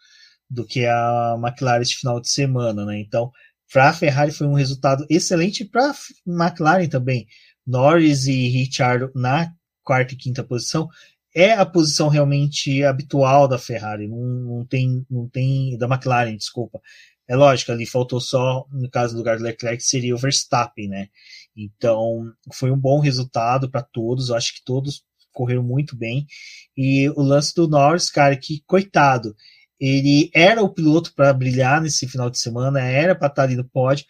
[0.50, 3.00] do que a McLaren este final de semana, né?
[3.00, 3.32] Então,
[3.72, 5.96] para a Ferrari foi um resultado excelente para a
[6.26, 7.28] McLaren também.
[7.66, 9.52] Norris e Richard na
[9.84, 10.88] quarta e quinta posição
[11.36, 16.82] é a posição realmente habitual da Ferrari, não, não tem não tem da McLaren, desculpa.
[17.28, 21.10] É lógico, ali faltou só, no caso do lugar do Leclerc, seria o Verstappen, né?
[21.58, 25.04] Então, foi um bom resultado para todos, eu acho que todos
[25.34, 26.26] correram muito bem.
[26.78, 29.36] E o lance do Norris, cara, que coitado,
[29.80, 33.66] ele era o piloto para brilhar nesse final de semana, era para estar ali no
[33.66, 34.06] pódio.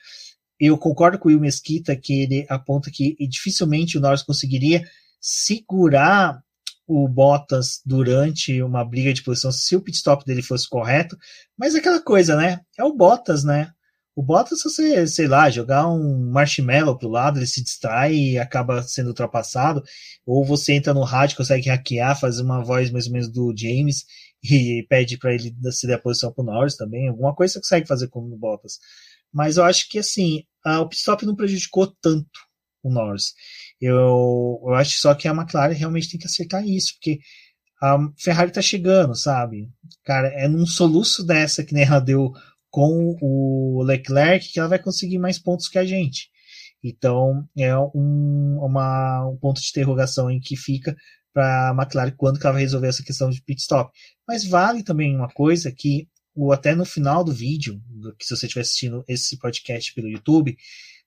[0.60, 4.84] Eu concordo com o Will Mesquita que ele aponta que dificilmente o Norris conseguiria
[5.20, 6.44] segurar
[6.88, 11.18] o Bottas durante uma briga de posição se o pit stop dele fosse correto,
[11.58, 12.60] mas é aquela coisa, né?
[12.78, 13.72] É o Bottas, né?
[14.16, 18.40] O Bottas, se você, sei lá, jogar um marshmallow pro lado, ele se distrai e
[18.40, 19.84] acaba sendo ultrapassado,
[20.26, 24.06] ou você entra no rádio, consegue hackear, fazer uma voz mais ou menos do James
[24.42, 28.08] e pede para ele ceder a posição pro Norris também, alguma coisa você consegue fazer
[28.08, 28.80] com o Bottas.
[29.34, 32.40] Mas eu acho que assim, a, o pit stop não prejudicou tanto
[32.82, 33.34] o Norris.
[33.86, 37.20] Eu, eu acho só que a McLaren realmente tem que acertar isso, porque
[37.82, 39.70] a Ferrari tá chegando, sabe?
[40.04, 42.32] Cara, é num soluço dessa que nem ela deu
[42.70, 46.30] com o Leclerc que ela vai conseguir mais pontos que a gente.
[46.84, 50.96] Então, é um, uma, um ponto de interrogação em que fica
[51.34, 53.92] para a McLaren quando que ela vai resolver essa questão de pit stop.
[54.28, 57.80] Mas vale também uma coisa que, o, até no final do vídeo,
[58.18, 60.58] que se você estiver assistindo esse podcast pelo YouTube,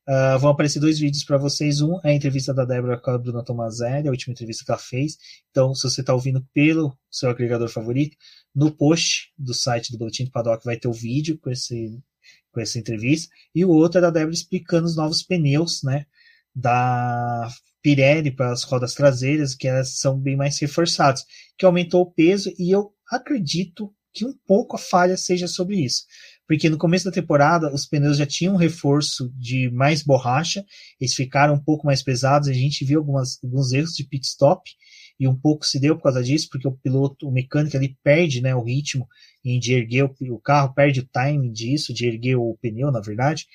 [0.09, 1.83] Uh, vão aparecer dois vídeos para vocês.
[1.83, 4.81] Um é a entrevista da Débora com a Bruna Tomazelli, a última entrevista que ela
[4.81, 5.19] fez.
[5.51, 8.17] Então, se você está ouvindo pelo seu agregador favorito,
[8.55, 12.03] no post do site do Boletim do Paddock vai ter o vídeo com, esse,
[12.51, 13.31] com essa entrevista.
[13.55, 16.07] E o outro é da Débora explicando os novos pneus, né?
[16.55, 17.47] Da
[17.83, 21.23] Pirelli para as rodas traseiras, que elas são bem mais reforçados,
[21.59, 26.05] que aumentou o peso, e eu acredito que um pouco a falha seja sobre isso
[26.49, 30.65] porque no começo da temporada os pneus já tinham um reforço de mais borracha,
[30.99, 34.69] eles ficaram um pouco mais pesados, a gente viu algumas, alguns erros de pit stop,
[35.21, 38.41] e um pouco se deu por causa disso, porque o piloto, o mecânico ali perde
[38.41, 39.07] né, o ritmo
[39.45, 43.47] de erguer o, o carro, perde o timing disso, de erguer o pneu, na verdade.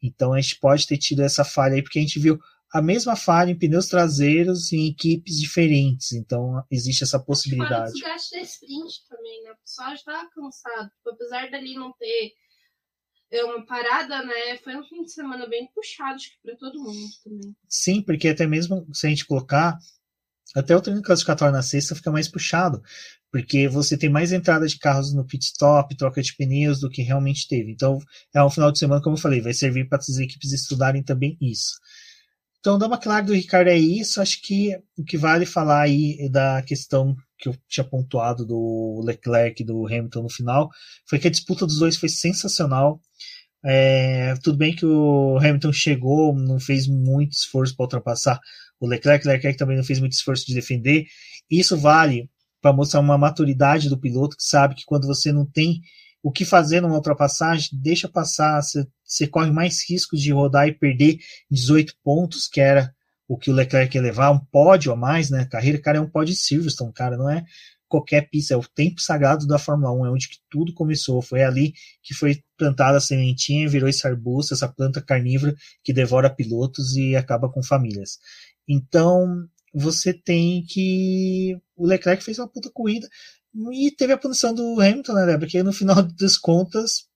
[0.00, 2.38] Então a gente pode ter tido essa falha aí, porque a gente viu
[2.72, 6.12] a mesma falha em pneus traseiros em equipes diferentes.
[6.12, 7.90] Então existe essa possibilidade.
[7.90, 9.52] o desgaste da sprint também, né?
[9.52, 10.90] O pessoal já estava cansado.
[10.90, 12.32] Tipo, apesar dali não ter
[13.30, 14.56] é, uma parada, né?
[14.62, 17.56] Foi um fim de semana bem puxado, acho que para todo mundo também.
[17.68, 19.76] Sim, porque até mesmo se a gente colocar.
[20.54, 22.80] Até o treino classificatório na sexta fica mais puxado,
[23.32, 27.02] porque você tem mais entrada de carros no pit stop, troca de pneus do que
[27.02, 27.72] realmente teve.
[27.72, 27.98] Então,
[28.32, 31.36] é um final de semana, como eu falei, vai servir para as equipes estudarem também
[31.42, 31.74] isso.
[32.66, 34.20] Então, da McLaren do Ricardo é isso.
[34.20, 39.00] Acho que o que vale falar aí é da questão que eu tinha pontuado do
[39.04, 40.68] Leclerc e do Hamilton no final
[41.08, 43.00] foi que a disputa dos dois foi sensacional.
[43.64, 48.40] É, tudo bem que o Hamilton chegou, não fez muito esforço para ultrapassar
[48.80, 51.06] o Leclerc, o Leclerc também não fez muito esforço de defender.
[51.48, 52.28] Isso vale
[52.60, 55.82] para mostrar uma maturidade do piloto que sabe que quando você não tem
[56.26, 61.20] o que fazer numa ultrapassagem, deixa passar, você, corre mais risco de rodar e perder
[61.48, 62.92] 18 pontos, que era
[63.28, 65.44] o que o Leclerc ia levar, um pódio a mais, né?
[65.44, 67.44] Carreira, cara, é um pódio de Silverstone, cara, não é
[67.86, 71.44] qualquer pista, é o tempo sagrado da Fórmula 1, é onde que tudo começou, foi
[71.44, 71.72] ali
[72.02, 75.54] que foi plantada a sementinha, virou esse arbusto, essa planta carnívora
[75.84, 78.18] que devora pilotos e acaba com famílias.
[78.68, 81.56] Então, você tem que.
[81.76, 83.08] O Leclerc fez uma puta corrida.
[83.72, 87.08] E teve a punição do Hamilton, né, Porque no final das contas,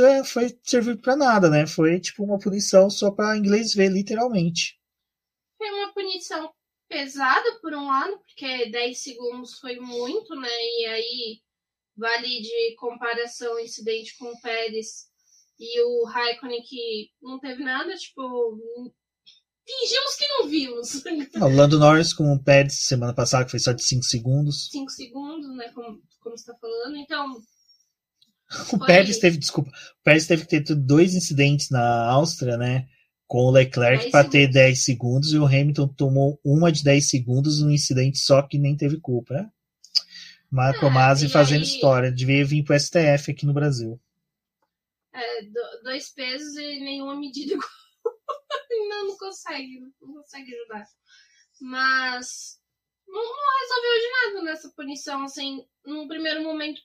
[0.00, 1.66] é, foi servir para nada, né?
[1.66, 4.78] Foi tipo uma punição só para inglês ver, literalmente.
[5.58, 6.52] Foi uma punição
[6.88, 10.48] pesada por um lado, porque 10 segundos foi muito, né?
[10.78, 11.40] E aí
[11.96, 15.08] vale de comparação o incidente com o Pérez
[15.58, 18.58] e o Raikkonen que não teve nada, tipo,
[19.64, 21.04] fingimos que não vimos.
[21.42, 24.68] o Lando Norris com o Pérez semana passada, que foi só de 5 segundos.
[24.70, 25.68] 5 segundos, né?
[25.74, 26.96] Como, como você tá falando.
[26.96, 27.42] Então.
[28.72, 28.86] O foi...
[28.86, 32.86] Pérez teve, desculpa, o Pérez teve que ter dois incidentes na Áustria, né?
[33.26, 37.60] Com o Leclerc para ter 10 segundos e o Hamilton tomou uma de 10 segundos
[37.60, 39.50] num incidente só que nem teve culpa, né?
[40.50, 41.66] Marco é, Masi fazendo aí...
[41.66, 43.98] história, devia vir pro STF aqui no Brasil.
[45.12, 45.42] É,
[45.82, 47.83] dois pesos e nenhuma medida igual
[48.88, 50.84] não, não consegue, não consegue ajudar.
[51.60, 52.60] Mas
[53.06, 56.82] não, não resolveu de nada nessa punição, assim, num primeiro momento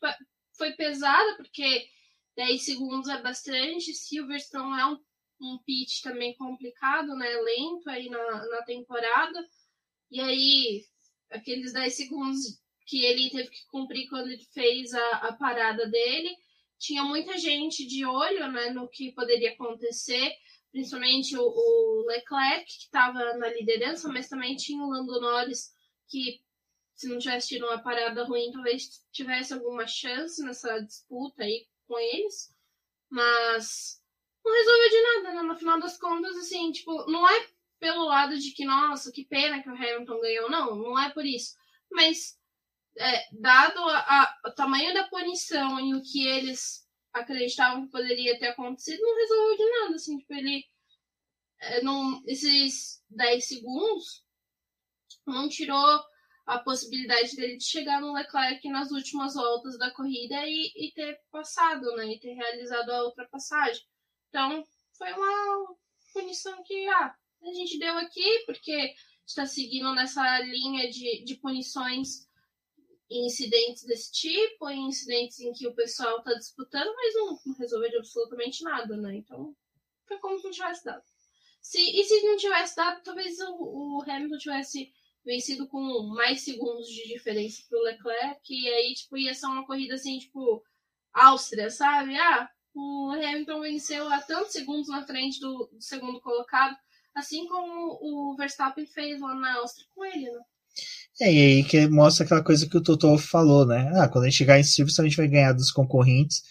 [0.57, 1.87] foi pesada, porque
[2.35, 4.99] 10 segundos é bastante, Silverstone é um,
[5.41, 9.47] um pitch também complicado, né, lento aí na, na temporada,
[10.11, 10.85] e aí
[11.31, 16.35] aqueles 10 segundos que ele teve que cumprir quando ele fez a, a parada dele,
[16.77, 20.33] tinha muita gente de olho, né, no que poderia acontecer,
[20.71, 25.73] principalmente o, o Leclerc, que estava na liderança, mas também tinha o Lando Norris,
[26.07, 26.41] que
[26.95, 31.97] se não tivesse tido uma parada ruim, talvez tivesse alguma chance nessa disputa aí com
[31.97, 32.53] eles.
[33.09, 34.03] Mas
[34.43, 35.41] não resolveu de nada, né?
[35.43, 37.47] No final das contas, assim, tipo, não é
[37.79, 41.25] pelo lado de que, nossa, que pena que o Hamilton ganhou, não, não é por
[41.25, 41.55] isso.
[41.89, 42.37] Mas,
[42.97, 48.37] é, dado a, a, o tamanho da punição e o que eles acreditavam que poderia
[48.39, 49.95] ter acontecido, não resolveu de nada.
[49.95, 50.65] Assim, tipo, ele.
[51.61, 54.23] É, não, esses 10 segundos
[55.25, 56.01] não tirou
[56.45, 61.19] a possibilidade dele de chegar no Leclerc nas últimas voltas da corrida e, e ter
[61.31, 62.07] passado, né?
[62.13, 63.83] E ter realizado a ultrapassagem.
[64.29, 64.63] Então,
[64.97, 65.75] foi uma
[66.13, 68.93] punição que ah, a gente deu aqui, porque
[69.27, 72.28] está seguindo nessa linha de, de punições
[73.09, 77.97] em incidentes desse tipo, em incidentes em que o pessoal está disputando, mas não, resolveu
[77.97, 79.15] absolutamente nada, né?
[79.15, 79.55] Então,
[80.05, 81.03] foi como se não tivesse dado.
[81.61, 84.93] Se, e se não tivesse dado, talvez o, o Hamilton tivesse
[85.25, 89.95] vencido com mais segundos de diferença pro Leclerc, e aí, tipo, ia ser uma corrida
[89.95, 90.63] assim, tipo,
[91.11, 92.15] Áustria, sabe?
[92.15, 96.77] Ah, o Hamilton venceu a tantos segundos na frente do, do segundo colocado,
[97.13, 100.41] assim como o Verstappen fez lá na Áustria com ele, né?
[101.21, 103.91] É, e aí que mostra aquela coisa que o Totó falou, né?
[103.95, 106.43] Ah, quando a gente chegar em Silverstone, a gente vai ganhar dos concorrentes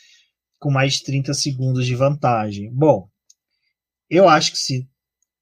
[0.58, 2.70] com mais de 30 segundos de vantagem.
[2.72, 3.08] Bom,
[4.10, 4.88] Eu acho que se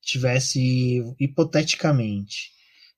[0.02, 2.52] tivesse, hipoteticamente,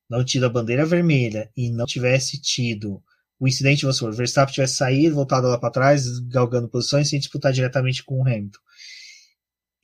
[0.09, 3.03] não tido a bandeira vermelha e não tivesse tido
[3.41, 7.53] o incidente, vamos supor, Verstappen tivesse saído, voltado lá para trás, galgando posições, sem disputar
[7.53, 8.59] diretamente com o Hamilton.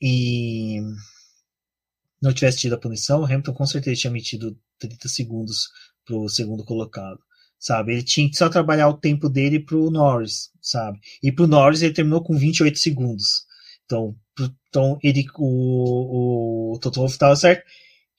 [0.01, 0.81] E
[2.25, 5.69] não tivesse tido a punição, o Hamilton com certeza tinha metido 30 segundos
[6.05, 7.19] para o segundo colocado,
[7.59, 7.93] sabe?
[7.93, 10.99] Ele tinha que só trabalhar o tempo dele para o Norris, sabe?
[11.23, 13.45] E para o Norris ele terminou com 28 segundos.
[13.85, 14.15] Então,
[14.69, 17.63] então ele, o, o Toto Wolff estava certo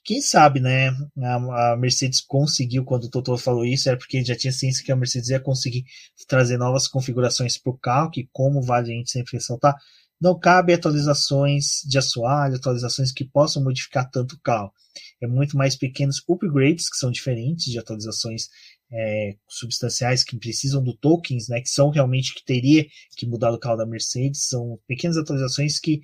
[0.07, 0.91] quem sabe, né?
[1.21, 4.85] A, a, Mercedes conseguiu, quando o Toto falou isso, era porque ele já tinha ciência
[4.85, 5.85] que a Mercedes ia conseguir
[6.29, 9.75] trazer novas configurações para o carro, que, como vale a gente sempre ressaltar,
[10.21, 14.73] não cabe atualizações de assoalho, atualizações que possam modificar tanto o carro.
[15.21, 18.49] É muito mais pequenos upgrades, que são diferentes de atualizações
[18.91, 22.87] é, substanciais que precisam do tokens, né, que são realmente que teria
[23.17, 26.01] que mudar o carro da Mercedes, são pequenas atualizações que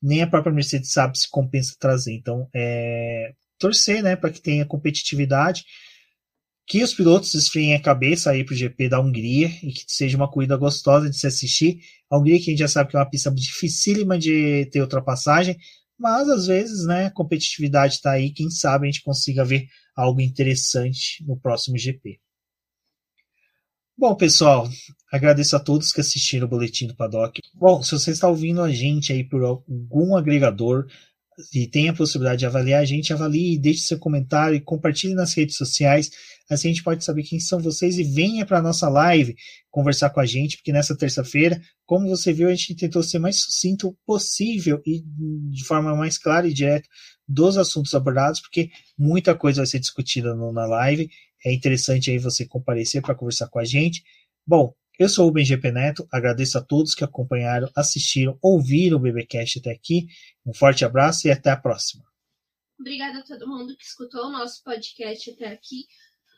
[0.00, 2.12] nem a própria Mercedes sabe se compensa trazer.
[2.12, 5.64] Então, é, torcer né, para que tenha competitividade,
[6.66, 10.16] que os pilotos esfriem a cabeça aí para o GP da Hungria e que seja
[10.16, 11.78] uma corrida gostosa de se assistir.
[12.10, 15.56] A Hungria, que a gente já sabe que é uma pista dificílima de ter ultrapassagem,
[15.96, 18.32] mas às vezes né, a competitividade está aí.
[18.32, 22.20] Quem sabe a gente consiga ver algo interessante no próximo GP.
[23.96, 24.68] Bom, pessoal,
[25.10, 27.40] agradeço a todos que assistiram o Boletim do Paddock.
[27.54, 30.86] Bom, se você está ouvindo a gente aí por algum agregador
[31.52, 35.34] e tem a possibilidade de avaliar a gente, avalie, deixe seu comentário e compartilhe nas
[35.34, 36.10] redes sociais.
[36.48, 39.34] Assim a gente pode saber quem são vocês e venha para a nossa live
[39.70, 43.40] conversar com a gente, porque nessa terça-feira, como você viu, a gente tentou ser mais
[43.40, 45.02] sucinto possível e
[45.50, 46.88] de forma mais clara e direta
[47.28, 51.10] dos assuntos abordados, porque muita coisa vai ser discutida no, na live
[51.46, 54.02] é interessante aí você comparecer para conversar com a gente.
[54.44, 59.58] Bom, eu sou o BGP Neto, agradeço a todos que acompanharam, assistiram, ouviram o BBcast
[59.58, 60.06] até aqui.
[60.44, 62.02] Um forte abraço e até a próxima.
[62.78, 65.86] Obrigada a todo mundo que escutou o nosso podcast até aqui.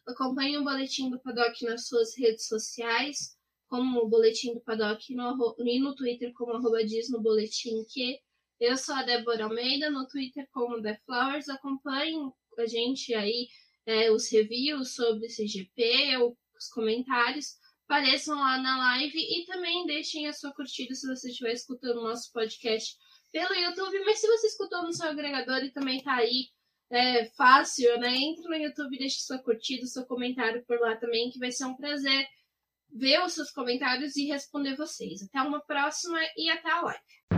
[0.06, 3.36] Acompanhe o Boletim do Paddock nas suas redes sociais,
[3.68, 8.18] como o Boletim do Paddock no, e no Twitter como arroba diz no boletim que.
[8.58, 11.48] Eu sou a Débora Almeida, no Twitter como The Flowers.
[11.48, 12.16] Acompanhe
[12.58, 13.46] a gente aí
[13.86, 16.16] é, os reviews sobre esse GP,
[16.56, 17.56] os comentários,
[17.88, 22.04] apareçam lá na live e também deixem a sua curtida se você estiver escutando o
[22.04, 22.94] nosso podcast
[23.32, 26.48] pelo YouTube, mas se você escutou no seu agregador e também tá aí
[26.90, 28.14] é, fácil, né?
[28.14, 31.76] Entre no YouTube, deixe sua curtida, seu comentário por lá também, que vai ser um
[31.76, 32.26] prazer
[32.90, 35.22] ver os seus comentários e responder vocês.
[35.22, 37.37] Até uma próxima e até a live.